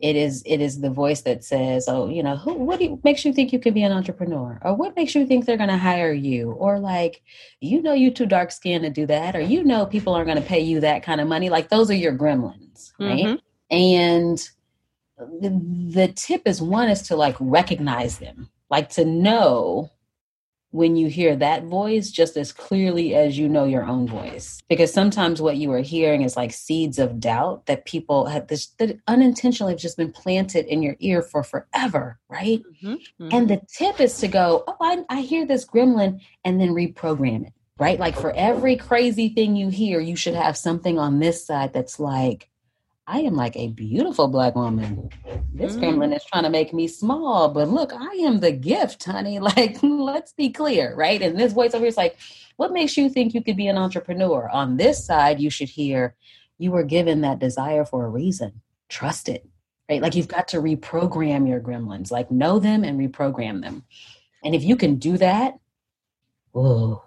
it 0.00 0.16
is 0.16 0.42
it 0.44 0.60
is 0.60 0.80
the 0.80 0.90
voice 0.90 1.22
that 1.22 1.42
says 1.42 1.86
oh 1.88 2.08
you 2.08 2.22
know 2.22 2.36
who 2.36 2.52
what 2.52 2.78
do 2.78 2.84
you, 2.84 3.00
makes 3.02 3.24
you 3.24 3.32
think 3.32 3.52
you 3.52 3.58
can 3.58 3.74
be 3.74 3.82
an 3.82 3.92
entrepreneur? 3.92 4.58
Or 4.62 4.74
what 4.74 4.96
makes 4.96 5.14
you 5.14 5.26
think 5.26 5.44
they're 5.44 5.56
going 5.56 5.68
to 5.70 5.78
hire 5.78 6.12
you? 6.12 6.52
Or 6.52 6.78
like 6.78 7.22
you 7.60 7.82
know 7.82 7.92
you 7.92 8.10
too 8.10 8.26
dark 8.26 8.50
skinned 8.52 8.84
to 8.84 8.90
do 8.90 9.06
that. 9.06 9.34
Or 9.34 9.40
you 9.40 9.64
know 9.64 9.86
people 9.86 10.14
aren't 10.14 10.28
going 10.28 10.42
to 10.42 10.48
pay 10.48 10.60
you 10.60 10.80
that 10.80 11.02
kind 11.02 11.20
of 11.20 11.28
money. 11.28 11.50
Like 11.50 11.68
those 11.68 11.90
are 11.90 11.94
your 11.94 12.16
gremlins 12.16 12.92
right? 12.98 13.24
Mm-hmm. 13.24 13.76
and 13.76 14.48
the, 15.18 15.90
the 15.92 16.08
tip 16.08 16.42
is 16.46 16.60
one 16.60 16.88
is 16.88 17.02
to 17.02 17.16
like 17.16 17.36
recognize 17.40 18.18
them. 18.18 18.50
Like 18.70 18.90
to 18.90 19.04
know 19.04 19.90
when 20.76 20.94
you 20.94 21.06
hear 21.08 21.34
that 21.34 21.64
voice 21.64 22.10
just 22.10 22.36
as 22.36 22.52
clearly 22.52 23.14
as 23.14 23.38
you 23.38 23.48
know 23.48 23.64
your 23.64 23.86
own 23.86 24.06
voice. 24.06 24.60
Because 24.68 24.92
sometimes 24.92 25.40
what 25.40 25.56
you 25.56 25.72
are 25.72 25.80
hearing 25.80 26.20
is 26.20 26.36
like 26.36 26.52
seeds 26.52 26.98
of 26.98 27.18
doubt 27.18 27.64
that 27.64 27.86
people 27.86 28.26
have 28.26 28.48
this 28.48 28.66
that 28.78 28.98
unintentionally 29.08 29.72
have 29.72 29.80
just 29.80 29.96
been 29.96 30.12
planted 30.12 30.66
in 30.66 30.82
your 30.82 30.94
ear 31.00 31.22
for 31.22 31.42
forever, 31.42 32.18
right? 32.28 32.62
Mm-hmm, 32.62 32.88
mm-hmm. 32.88 33.28
And 33.32 33.48
the 33.48 33.62
tip 33.72 34.00
is 34.00 34.18
to 34.18 34.28
go, 34.28 34.64
oh, 34.68 34.76
I, 34.78 35.02
I 35.08 35.22
hear 35.22 35.46
this 35.46 35.64
gremlin 35.64 36.20
and 36.44 36.60
then 36.60 36.74
reprogram 36.74 37.46
it, 37.46 37.54
right? 37.78 37.98
Like 37.98 38.14
for 38.14 38.32
every 38.36 38.76
crazy 38.76 39.30
thing 39.30 39.56
you 39.56 39.70
hear, 39.70 39.98
you 39.98 40.14
should 40.14 40.34
have 40.34 40.58
something 40.58 40.98
on 40.98 41.20
this 41.20 41.46
side 41.46 41.72
that's 41.72 41.98
like, 41.98 42.50
I 43.08 43.20
am 43.20 43.34
like 43.34 43.56
a 43.56 43.68
beautiful 43.68 44.26
black 44.26 44.56
woman. 44.56 45.10
This 45.54 45.76
mm. 45.76 45.80
gremlin 45.80 46.16
is 46.16 46.24
trying 46.24 46.42
to 46.42 46.50
make 46.50 46.72
me 46.74 46.88
small, 46.88 47.48
but 47.48 47.68
look, 47.68 47.92
I 47.92 48.14
am 48.22 48.40
the 48.40 48.52
gift, 48.52 49.04
honey. 49.04 49.38
Like, 49.46 49.78
let's 49.82 50.32
be 50.32 50.50
clear, 50.50 50.94
right? 50.96 51.22
And 51.22 51.38
this 51.38 51.52
voice 51.52 51.72
over 51.72 51.84
here 51.84 51.88
is 51.88 51.96
like, 51.96 52.16
what 52.56 52.72
makes 52.72 52.96
you 52.96 53.08
think 53.08 53.32
you 53.32 53.42
could 53.42 53.56
be 53.56 53.68
an 53.68 53.78
entrepreneur? 53.78 54.48
On 54.48 54.76
this 54.76 55.04
side, 55.04 55.38
you 55.38 55.50
should 55.50 55.68
hear, 55.68 56.16
you 56.58 56.72
were 56.72 56.82
given 56.82 57.20
that 57.20 57.38
desire 57.38 57.84
for 57.84 58.04
a 58.04 58.08
reason. 58.08 58.60
Trust 58.88 59.28
it, 59.28 59.48
right? 59.88 60.02
Like, 60.02 60.16
you've 60.16 60.26
got 60.26 60.48
to 60.48 60.56
reprogram 60.56 61.48
your 61.48 61.60
gremlins, 61.60 62.10
like, 62.10 62.30
know 62.30 62.58
them 62.58 62.82
and 62.82 62.98
reprogram 62.98 63.62
them. 63.62 63.84
And 64.42 64.54
if 64.54 64.64
you 64.64 64.74
can 64.74 64.96
do 64.96 65.16
that, 65.18 65.58
whoa, 66.50 67.04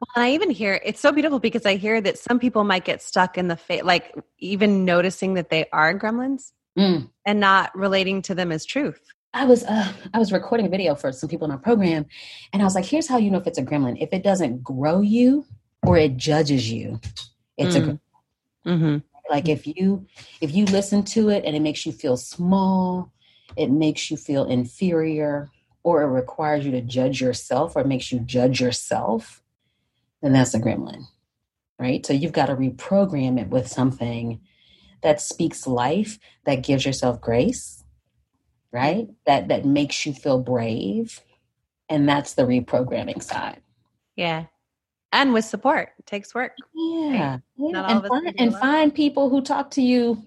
well, 0.00 0.24
I 0.24 0.32
even 0.32 0.50
hear 0.50 0.80
it's 0.84 1.00
so 1.00 1.12
beautiful 1.12 1.38
because 1.38 1.66
I 1.66 1.76
hear 1.76 2.00
that 2.00 2.18
some 2.18 2.38
people 2.38 2.64
might 2.64 2.84
get 2.84 3.02
stuck 3.02 3.36
in 3.36 3.48
the 3.48 3.56
fa- 3.56 3.80
like 3.84 4.14
even 4.38 4.84
noticing 4.84 5.34
that 5.34 5.50
they 5.50 5.66
are 5.72 5.98
gremlins 5.98 6.52
mm. 6.78 7.08
and 7.26 7.40
not 7.40 7.76
relating 7.76 8.22
to 8.22 8.34
them 8.34 8.50
as 8.50 8.64
truth. 8.64 9.00
I 9.34 9.44
was 9.44 9.62
uh, 9.64 9.92
I 10.14 10.18
was 10.18 10.32
recording 10.32 10.66
a 10.66 10.70
video 10.70 10.94
for 10.94 11.12
some 11.12 11.28
people 11.28 11.44
in 11.44 11.50
our 11.50 11.58
program, 11.58 12.06
and 12.52 12.62
I 12.62 12.64
was 12.64 12.74
like, 12.74 12.86
"Here's 12.86 13.08
how 13.08 13.18
you 13.18 13.30
know 13.30 13.38
if 13.38 13.46
it's 13.46 13.58
a 13.58 13.62
gremlin. 13.62 14.00
If 14.00 14.12
it 14.12 14.24
doesn't 14.24 14.62
grow 14.64 15.02
you 15.02 15.44
or 15.86 15.98
it 15.98 16.16
judges 16.16 16.70
you, 16.70 16.98
it's 17.58 17.76
mm. 17.76 18.00
a 18.64 18.68
mm-hmm. 18.68 18.98
like 19.28 19.48
if 19.48 19.66
you 19.66 20.06
if 20.40 20.54
you 20.54 20.64
listen 20.64 21.02
to 21.04 21.28
it 21.28 21.44
and 21.44 21.54
it 21.54 21.60
makes 21.60 21.84
you 21.84 21.92
feel 21.92 22.16
small, 22.16 23.12
it 23.54 23.70
makes 23.70 24.10
you 24.10 24.16
feel 24.16 24.46
inferior, 24.46 25.50
or 25.82 26.02
it 26.02 26.06
requires 26.06 26.64
you 26.64 26.72
to 26.72 26.80
judge 26.80 27.20
yourself 27.20 27.76
or 27.76 27.80
it 27.80 27.86
makes 27.86 28.10
you 28.10 28.20
judge 28.20 28.60
yourself 28.60 29.42
then 30.22 30.32
that's 30.32 30.54
a 30.54 30.60
gremlin, 30.60 31.04
right? 31.78 32.04
So 32.04 32.12
you've 32.12 32.32
got 32.32 32.46
to 32.46 32.56
reprogram 32.56 33.40
it 33.40 33.48
with 33.48 33.68
something 33.68 34.40
that 35.02 35.20
speaks 35.20 35.66
life, 35.66 36.18
that 36.44 36.62
gives 36.62 36.84
yourself 36.84 37.20
grace, 37.20 37.84
right? 38.72 39.08
That 39.26 39.48
that 39.48 39.64
makes 39.64 40.04
you 40.04 40.12
feel 40.12 40.38
brave. 40.38 41.20
And 41.88 42.08
that's 42.08 42.34
the 42.34 42.42
reprogramming 42.42 43.22
side. 43.22 43.60
Yeah. 44.14 44.44
And 45.12 45.32
with 45.32 45.44
support. 45.44 45.90
It 45.98 46.06
takes 46.06 46.34
work. 46.34 46.52
Yeah. 46.74 47.32
Right? 47.32 47.40
yeah. 47.56 47.90
And, 47.90 48.06
find, 48.06 48.34
and 48.38 48.56
find 48.56 48.94
people 48.94 49.28
who 49.28 49.42
talk 49.42 49.70
to 49.72 49.82
you 49.82 50.22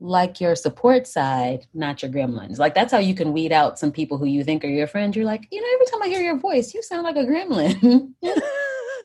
like 0.00 0.40
your 0.40 0.54
support 0.54 1.06
side, 1.08 1.66
not 1.74 2.02
your 2.02 2.10
gremlins. 2.10 2.58
Like 2.58 2.74
that's 2.74 2.92
how 2.92 2.98
you 2.98 3.14
can 3.14 3.32
weed 3.32 3.52
out 3.52 3.78
some 3.78 3.90
people 3.90 4.16
who 4.16 4.26
you 4.26 4.44
think 4.44 4.64
are 4.64 4.68
your 4.68 4.86
friends. 4.86 5.16
You're 5.16 5.24
like, 5.24 5.48
you 5.50 5.60
know, 5.60 5.66
every 5.74 5.86
time 5.86 6.02
I 6.02 6.08
hear 6.08 6.22
your 6.22 6.38
voice, 6.38 6.72
you 6.72 6.82
sound 6.82 7.02
like 7.02 7.16
a 7.16 7.24
gremlin. 7.24 8.12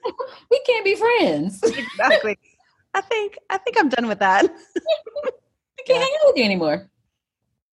we 0.51 0.59
can't 0.65 0.85
be 0.85 0.95
friends. 0.95 1.61
exactly. 1.63 2.37
I 2.93 3.01
think 3.01 3.37
I 3.49 3.57
think 3.57 3.77
I'm 3.79 3.89
done 3.89 4.07
with 4.07 4.19
that. 4.19 4.45
I 4.45 5.83
can't 5.85 5.99
yeah. 5.99 5.99
hang 5.99 6.11
out 6.21 6.27
with 6.27 6.37
you 6.37 6.43
anymore. 6.43 6.89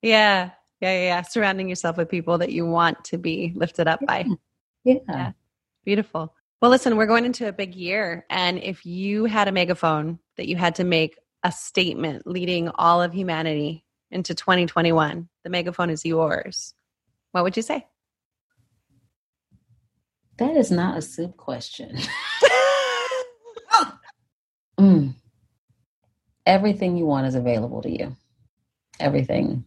Yeah. 0.01 0.51
Yeah, 0.81 0.93
yeah, 0.93 1.01
yeah. 1.01 1.21
Surrounding 1.23 1.67
yourself 1.67 1.97
with 1.97 2.09
people 2.09 2.37
that 2.37 2.51
you 2.51 2.65
want 2.65 3.03
to 3.05 3.17
be 3.17 3.51
lifted 3.55 3.87
up 3.87 3.99
by. 4.05 4.25
Yeah. 4.85 4.95
yeah. 5.09 5.31
Beautiful. 5.83 6.33
Well, 6.61 6.71
listen, 6.71 6.95
we're 6.95 7.05
going 7.05 7.25
into 7.25 7.47
a 7.47 7.53
big 7.53 7.75
year. 7.75 8.25
And 8.29 8.59
if 8.63 8.85
you 8.85 9.25
had 9.25 9.47
a 9.47 9.51
megaphone 9.51 10.19
that 10.37 10.47
you 10.47 10.55
had 10.55 10.75
to 10.75 10.83
make 10.83 11.17
a 11.43 11.51
statement 11.51 12.27
leading 12.27 12.69
all 12.75 13.01
of 13.01 13.13
humanity 13.13 13.85
into 14.11 14.33
2021, 14.33 15.27
the 15.43 15.49
megaphone 15.49 15.89
is 15.89 16.05
yours. 16.05 16.73
What 17.31 17.43
would 17.43 17.57
you 17.57 17.63
say? 17.63 17.85
That 20.39 20.55
is 20.55 20.71
not 20.71 20.97
a 20.97 21.01
soup 21.01 21.35
question. 21.35 21.97
mm. 24.79 25.13
Everything 26.45 26.95
you 26.95 27.05
want 27.05 27.27
is 27.27 27.35
available 27.35 27.81
to 27.81 27.89
you. 27.89 28.15
Everything. 29.01 29.65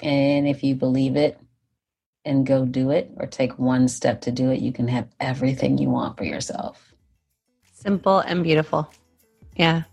And 0.00 0.48
if 0.48 0.64
you 0.64 0.74
believe 0.74 1.16
it 1.16 1.38
and 2.24 2.44
go 2.44 2.64
do 2.64 2.90
it 2.90 3.12
or 3.16 3.26
take 3.26 3.58
one 3.58 3.86
step 3.86 4.20
to 4.22 4.32
do 4.32 4.50
it, 4.50 4.60
you 4.60 4.72
can 4.72 4.88
have 4.88 5.08
everything 5.20 5.78
you 5.78 5.88
want 5.88 6.16
for 6.16 6.24
yourself. 6.24 6.92
Simple 7.72 8.18
and 8.18 8.42
beautiful. 8.42 8.92
Yeah. 9.54 9.84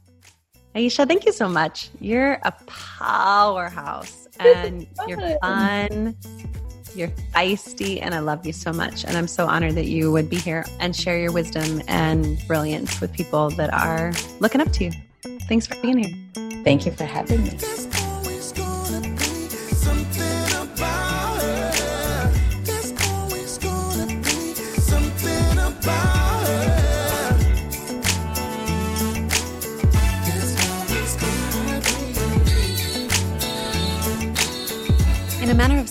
Aisha, 0.75 1.07
thank 1.07 1.23
you 1.25 1.31
so 1.31 1.47
much. 1.47 1.89
You're 2.01 2.39
a 2.43 2.51
powerhouse 2.65 4.27
and 4.39 4.87
you're 5.07 5.37
fun 5.39 6.17
you're 6.95 7.09
feisty, 7.33 7.99
and 8.01 8.13
I 8.13 8.19
love 8.19 8.45
you 8.45 8.53
so 8.53 8.71
much. 8.71 9.03
And 9.03 9.17
I'm 9.17 9.27
so 9.27 9.45
honored 9.47 9.75
that 9.75 9.85
you 9.85 10.11
would 10.11 10.29
be 10.29 10.37
here 10.37 10.65
and 10.79 10.95
share 10.95 11.19
your 11.19 11.31
wisdom 11.31 11.81
and 11.87 12.37
brilliance 12.47 13.01
with 13.01 13.11
people 13.13 13.49
that 13.51 13.73
are 13.73 14.13
looking 14.39 14.61
up 14.61 14.71
to 14.73 14.85
you. 14.85 14.91
Thanks 15.47 15.67
for 15.67 15.75
being 15.81 15.97
here. 15.97 16.63
Thank 16.63 16.85
you 16.85 16.91
for 16.91 17.03
having 17.03 17.43
me. 17.43 17.94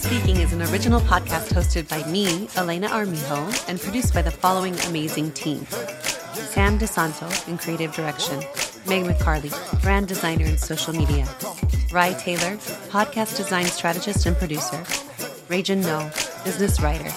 Speaking 0.05 0.37
is 0.37 0.53
an 0.53 0.61
original 0.61 1.01
podcast 1.01 1.55
hosted 1.55 1.89
by 1.89 2.07
me, 2.11 2.47
Elena 2.57 2.89
Armijo, 2.89 3.51
and 3.69 3.81
produced 3.81 4.13
by 4.13 4.21
the 4.21 4.31
following 4.31 4.79
amazing 4.81 5.33
team 5.33 5.65
Sam 6.35 6.79
DeSanto 6.79 7.49
in 7.49 7.57
creative 7.57 7.95
direction, 7.95 8.39
Meg 8.87 9.05
McCarley, 9.05 9.51
brand 9.81 10.07
designer 10.07 10.45
and 10.45 10.61
social 10.61 10.93
media, 10.95 11.27
Rye 11.91 12.13
Taylor, 12.13 12.59
podcast 12.93 13.39
design 13.39 13.65
strategist 13.65 14.27
and 14.27 14.37
producer, 14.37 14.77
Rajan 15.49 15.83
No, 15.83 16.11
business 16.45 16.83
writer, 16.83 17.11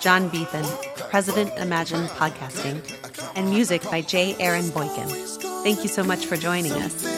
John 0.00 0.28
Beethan, 0.28 0.66
president 1.10 1.56
Imagine 1.56 2.08
Podcasting, 2.18 2.82
and 3.36 3.48
music 3.48 3.80
by 3.84 4.00
J. 4.00 4.34
Aaron 4.40 4.70
Boykin. 4.70 5.08
Thank 5.62 5.84
you 5.84 5.88
so 5.88 6.02
much 6.02 6.26
for 6.26 6.36
joining 6.36 6.72
us. 6.72 7.13